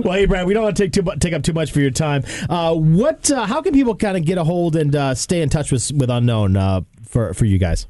Well, 0.04 0.14
hey, 0.14 0.26
Brad, 0.26 0.46
we 0.46 0.54
don't 0.54 0.62
want 0.64 0.76
to 0.76 0.82
take 0.84 0.92
too 0.92 1.02
mu- 1.02 1.16
take 1.16 1.32
up 1.32 1.42
too 1.42 1.52
much 1.52 1.72
for 1.72 1.80
your 1.80 1.90
time. 1.90 2.22
Uh, 2.48 2.74
what? 2.74 3.30
Uh, 3.30 3.44
how 3.46 3.62
can 3.62 3.72
people 3.72 3.94
kind 3.96 4.16
of 4.16 4.24
get 4.24 4.36
a 4.38 4.44
hold 4.44 4.76
and 4.76 4.94
uh, 4.94 5.14
stay 5.14 5.42
in 5.42 5.48
touch 5.48 5.72
with 5.72 5.90
with 5.92 6.10
Unknown 6.10 6.56
uh, 6.56 6.80
for 7.08 7.34
for 7.34 7.44
you 7.44 7.58
guys? 7.58 7.86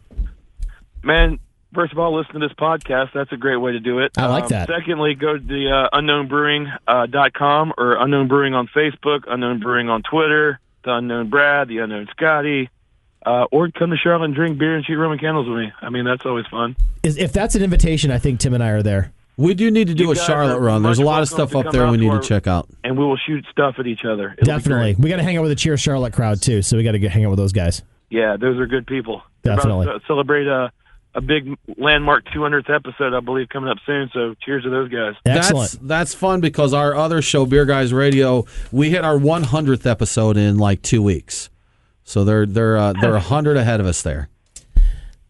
Man, 1.02 1.38
first 1.76 1.92
of 1.92 1.98
all, 2.00 2.16
listen 2.16 2.32
to 2.32 2.40
this 2.40 2.52
podcast. 2.58 3.12
That's 3.14 3.30
a 3.30 3.36
great 3.36 3.58
way 3.58 3.70
to 3.72 3.78
do 3.80 4.00
it. 4.00 4.10
I 4.18 4.26
like 4.26 4.48
that. 4.48 4.66
Secondly, 4.68 5.14
go 5.14 5.34
to 5.34 5.38
the 5.38 5.70
uh, 5.92 5.96
unknownbrewing.com 5.96 6.78
uh, 6.88 7.06
dot 7.06 7.32
com 7.34 7.72
or 7.78 8.02
Unknown 8.02 8.26
Brewing 8.26 8.54
on 8.54 8.66
Facebook, 8.74 9.20
Unknown 9.28 9.60
Brewing 9.60 9.88
on 9.88 10.02
Twitter, 10.02 10.58
the 10.84 10.94
Unknown 10.94 11.30
Brad, 11.30 11.68
the 11.68 11.78
Unknown 11.78 12.08
Scotty, 12.10 12.68
uh, 13.24 13.44
or 13.52 13.70
come 13.70 13.90
to 13.90 13.96
Charlotte 13.96 14.24
and 14.24 14.34
drink 14.34 14.58
beer 14.58 14.74
and 14.74 14.84
shoot 14.84 14.98
Roman 14.98 15.18
candles 15.18 15.48
with 15.48 15.58
me. 15.58 15.72
I 15.80 15.90
mean, 15.90 16.04
that's 16.04 16.26
always 16.26 16.46
fun. 16.50 16.74
Is, 17.04 17.16
if 17.16 17.32
that's 17.32 17.54
an 17.54 17.62
invitation, 17.62 18.10
I 18.10 18.18
think 18.18 18.40
Tim 18.40 18.54
and 18.54 18.62
I 18.64 18.70
are 18.70 18.82
there. 18.82 19.12
We 19.36 19.52
do 19.52 19.70
need 19.70 19.88
to 19.88 19.94
do 19.94 20.04
You 20.04 20.12
a 20.12 20.16
Charlotte 20.16 20.60
run. 20.60 20.82
There's 20.82 20.98
a 20.98 21.04
lot 21.04 21.20
of 21.20 21.28
stuff 21.28 21.54
up 21.54 21.70
there 21.70 21.86
we 21.90 21.98
need 21.98 22.06
to 22.06 22.12
our- 22.16 22.22
check 22.22 22.46
out. 22.46 22.68
And 22.82 22.96
we 22.96 23.04
will 23.04 23.18
shoot 23.18 23.44
stuff 23.50 23.74
at 23.78 23.86
each 23.86 24.04
other. 24.04 24.34
It'll 24.38 24.46
Definitely, 24.46 24.94
we 24.98 25.10
got 25.10 25.16
to 25.16 25.22
hang 25.22 25.36
out 25.36 25.42
with 25.42 25.50
the 25.50 25.56
Cheer 25.56 25.76
Charlotte 25.76 26.14
crowd 26.14 26.40
too. 26.40 26.62
So 26.62 26.78
we 26.78 26.82
got 26.84 26.92
to 26.92 27.08
hang 27.08 27.24
out 27.26 27.30
with 27.30 27.38
those 27.38 27.52
guys. 27.52 27.82
Yeah, 28.08 28.36
those 28.40 28.58
are 28.58 28.66
good 28.66 28.86
people. 28.86 29.22
They're 29.42 29.52
about 29.52 29.64
Definitely. 29.64 30.00
celebrate 30.06 30.46
a, 30.46 30.72
a 31.16 31.20
big 31.20 31.56
landmark 31.78 32.24
200th 32.26 32.68
episode, 32.72 33.14
I 33.14 33.20
believe, 33.20 33.48
coming 33.48 33.70
up 33.70 33.78
soon. 33.86 34.10
So 34.12 34.34
cheers 34.44 34.62
to 34.64 34.70
those 34.70 34.88
guys. 34.90 35.14
Excellent. 35.24 35.70
That's 35.72 35.78
that's 35.82 36.14
fun 36.14 36.40
because 36.40 36.72
our 36.74 36.94
other 36.94 37.20
show, 37.22 37.46
Beer 37.46 37.64
Guys 37.64 37.92
Radio, 37.92 38.44
we 38.70 38.90
hit 38.90 39.04
our 39.04 39.16
100th 39.18 39.86
episode 39.90 40.36
in 40.36 40.58
like 40.58 40.82
two 40.82 41.02
weeks. 41.02 41.50
So 42.04 42.22
they're 42.24 42.46
they're 42.46 42.76
uh, 42.76 42.92
they're 43.00 43.16
a 43.16 43.20
hundred 43.20 43.56
ahead 43.56 43.80
of 43.80 43.86
us 43.86 44.02
there. 44.02 44.28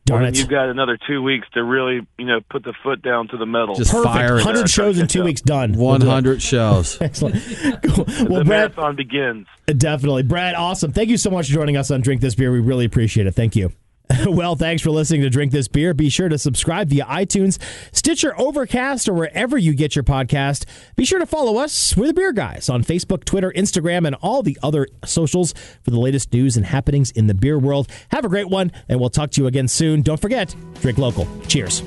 Darn 0.04 0.20
Well, 0.22 0.28
it. 0.28 0.38
You've 0.38 0.48
got 0.48 0.68
another 0.68 0.98
two 1.08 1.20
weeks 1.22 1.48
to 1.54 1.64
really, 1.64 2.06
you 2.18 2.26
know, 2.26 2.40
put 2.50 2.62
the 2.62 2.74
foot 2.84 3.02
down 3.02 3.26
to 3.28 3.36
the 3.36 3.46
metal. 3.46 3.74
Just 3.74 3.90
Perfect. 3.90 4.14
fire 4.14 4.34
100 4.34 4.68
shows 4.70 4.98
in 4.98 5.08
two 5.08 5.24
weeks 5.24 5.40
done. 5.40 5.72
We'll 5.72 5.98
do 5.98 6.04
it. 6.04 6.08
100 6.08 6.40
shows. 6.42 6.96
Excellent. 7.00 7.36
Cool. 7.82 8.04
Well, 8.06 8.38
the 8.38 8.44
Brad, 8.44 8.46
marathon 8.46 8.94
begins. 8.94 9.46
definitely. 9.66 10.22
Brad, 10.22 10.54
awesome. 10.54 10.92
Thank 10.92 11.08
you 11.08 11.16
so 11.16 11.30
much 11.30 11.48
for 11.48 11.54
joining 11.54 11.76
us 11.76 11.90
on 11.90 12.02
Drink 12.02 12.20
This 12.20 12.34
Beer. 12.36 12.52
We 12.52 12.60
really 12.60 12.84
appreciate 12.84 13.26
it. 13.26 13.32
Thank 13.34 13.56
you. 13.56 13.72
well, 14.26 14.54
thanks 14.54 14.82
for 14.82 14.90
listening 14.90 15.22
to 15.22 15.30
Drink 15.30 15.52
This 15.52 15.68
Beer. 15.68 15.92
Be 15.92 16.08
sure 16.08 16.28
to 16.28 16.38
subscribe 16.38 16.88
via 16.88 17.04
iTunes, 17.04 17.58
Stitcher, 17.92 18.38
Overcast, 18.38 19.08
or 19.08 19.14
wherever 19.14 19.58
you 19.58 19.74
get 19.74 19.96
your 19.96 20.04
podcast. 20.04 20.64
Be 20.94 21.04
sure 21.04 21.18
to 21.18 21.26
follow 21.26 21.58
us. 21.58 21.96
We're 21.96 22.08
the 22.08 22.14
Beer 22.14 22.32
Guys 22.32 22.68
on 22.68 22.84
Facebook, 22.84 23.24
Twitter, 23.24 23.52
Instagram, 23.56 24.06
and 24.06 24.14
all 24.16 24.42
the 24.42 24.58
other 24.62 24.86
socials 25.04 25.54
for 25.82 25.90
the 25.90 25.98
latest 25.98 26.32
news 26.32 26.56
and 26.56 26.66
happenings 26.66 27.10
in 27.10 27.26
the 27.26 27.34
beer 27.34 27.58
world. 27.58 27.88
Have 28.10 28.24
a 28.24 28.28
great 28.28 28.48
one, 28.48 28.70
and 28.88 29.00
we'll 29.00 29.10
talk 29.10 29.30
to 29.32 29.40
you 29.40 29.46
again 29.46 29.68
soon. 29.68 30.02
Don't 30.02 30.20
forget, 30.20 30.54
drink 30.80 30.98
local. 30.98 31.26
Cheers. 31.48 31.80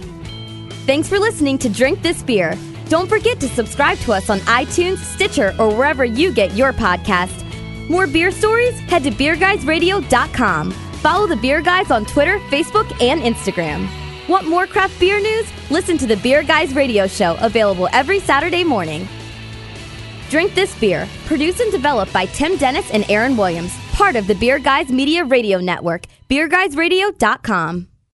Thanks 0.86 1.08
for 1.08 1.20
listening 1.20 1.58
to 1.60 1.70
Drink 1.70 2.02
This 2.02 2.22
Beer. 2.22 2.58
Don't 2.90 3.08
forget 3.08 3.40
to 3.40 3.48
subscribe 3.48 3.98
to 4.00 4.14
us 4.14 4.30
on 4.30 4.40
iTunes, 4.40 4.98
Stitcher, 4.98 5.54
or 5.60 5.74
wherever 5.74 6.04
you 6.04 6.34
get 6.34 6.54
your 6.54 6.74
podcast. 6.74 7.46
More 7.90 8.08
beer 8.08 8.32
stories? 8.32 8.78
Head 8.82 9.04
to 9.04 9.12
beerguysradio.com. 9.12 10.89
Follow 11.02 11.28
the 11.28 11.38
Beer 11.38 11.62
Guys 11.62 11.92
on 11.92 12.06
Twitter, 12.06 12.40
Facebook, 12.50 12.90
and 13.02 13.22
Instagram. 13.22 13.88
Want 14.28 14.48
more 14.48 14.68
craft 14.68 15.00
beer 15.00 15.20
news? 15.20 15.48
Listen 15.72 15.98
to 15.98 16.06
the 16.06 16.18
Beer 16.18 16.44
Guys 16.44 16.74
Radio 16.74 17.08
Show, 17.08 17.38
available 17.40 17.88
every 17.94 18.20
Saturday 18.20 18.64
morning. 18.64 19.08
Drink 20.30 20.54
This 20.54 20.78
Beer, 20.80 21.08
produced 21.26 21.60
and 21.62 21.72
developed 21.72 22.14
by 22.14 22.26
Tim 22.28 22.58
Dennis 22.58 22.92
and 22.92 23.10
Aaron 23.10 23.36
Williams, 23.36 23.76
part 23.94 24.16
of 24.16 24.28
the 24.28 24.36
Beer 24.36 24.60
Guys 24.60 24.90
Media 24.90 25.26
Radio 25.26 25.60
Network, 25.60 26.04
beerguysradio.com. 26.30 27.89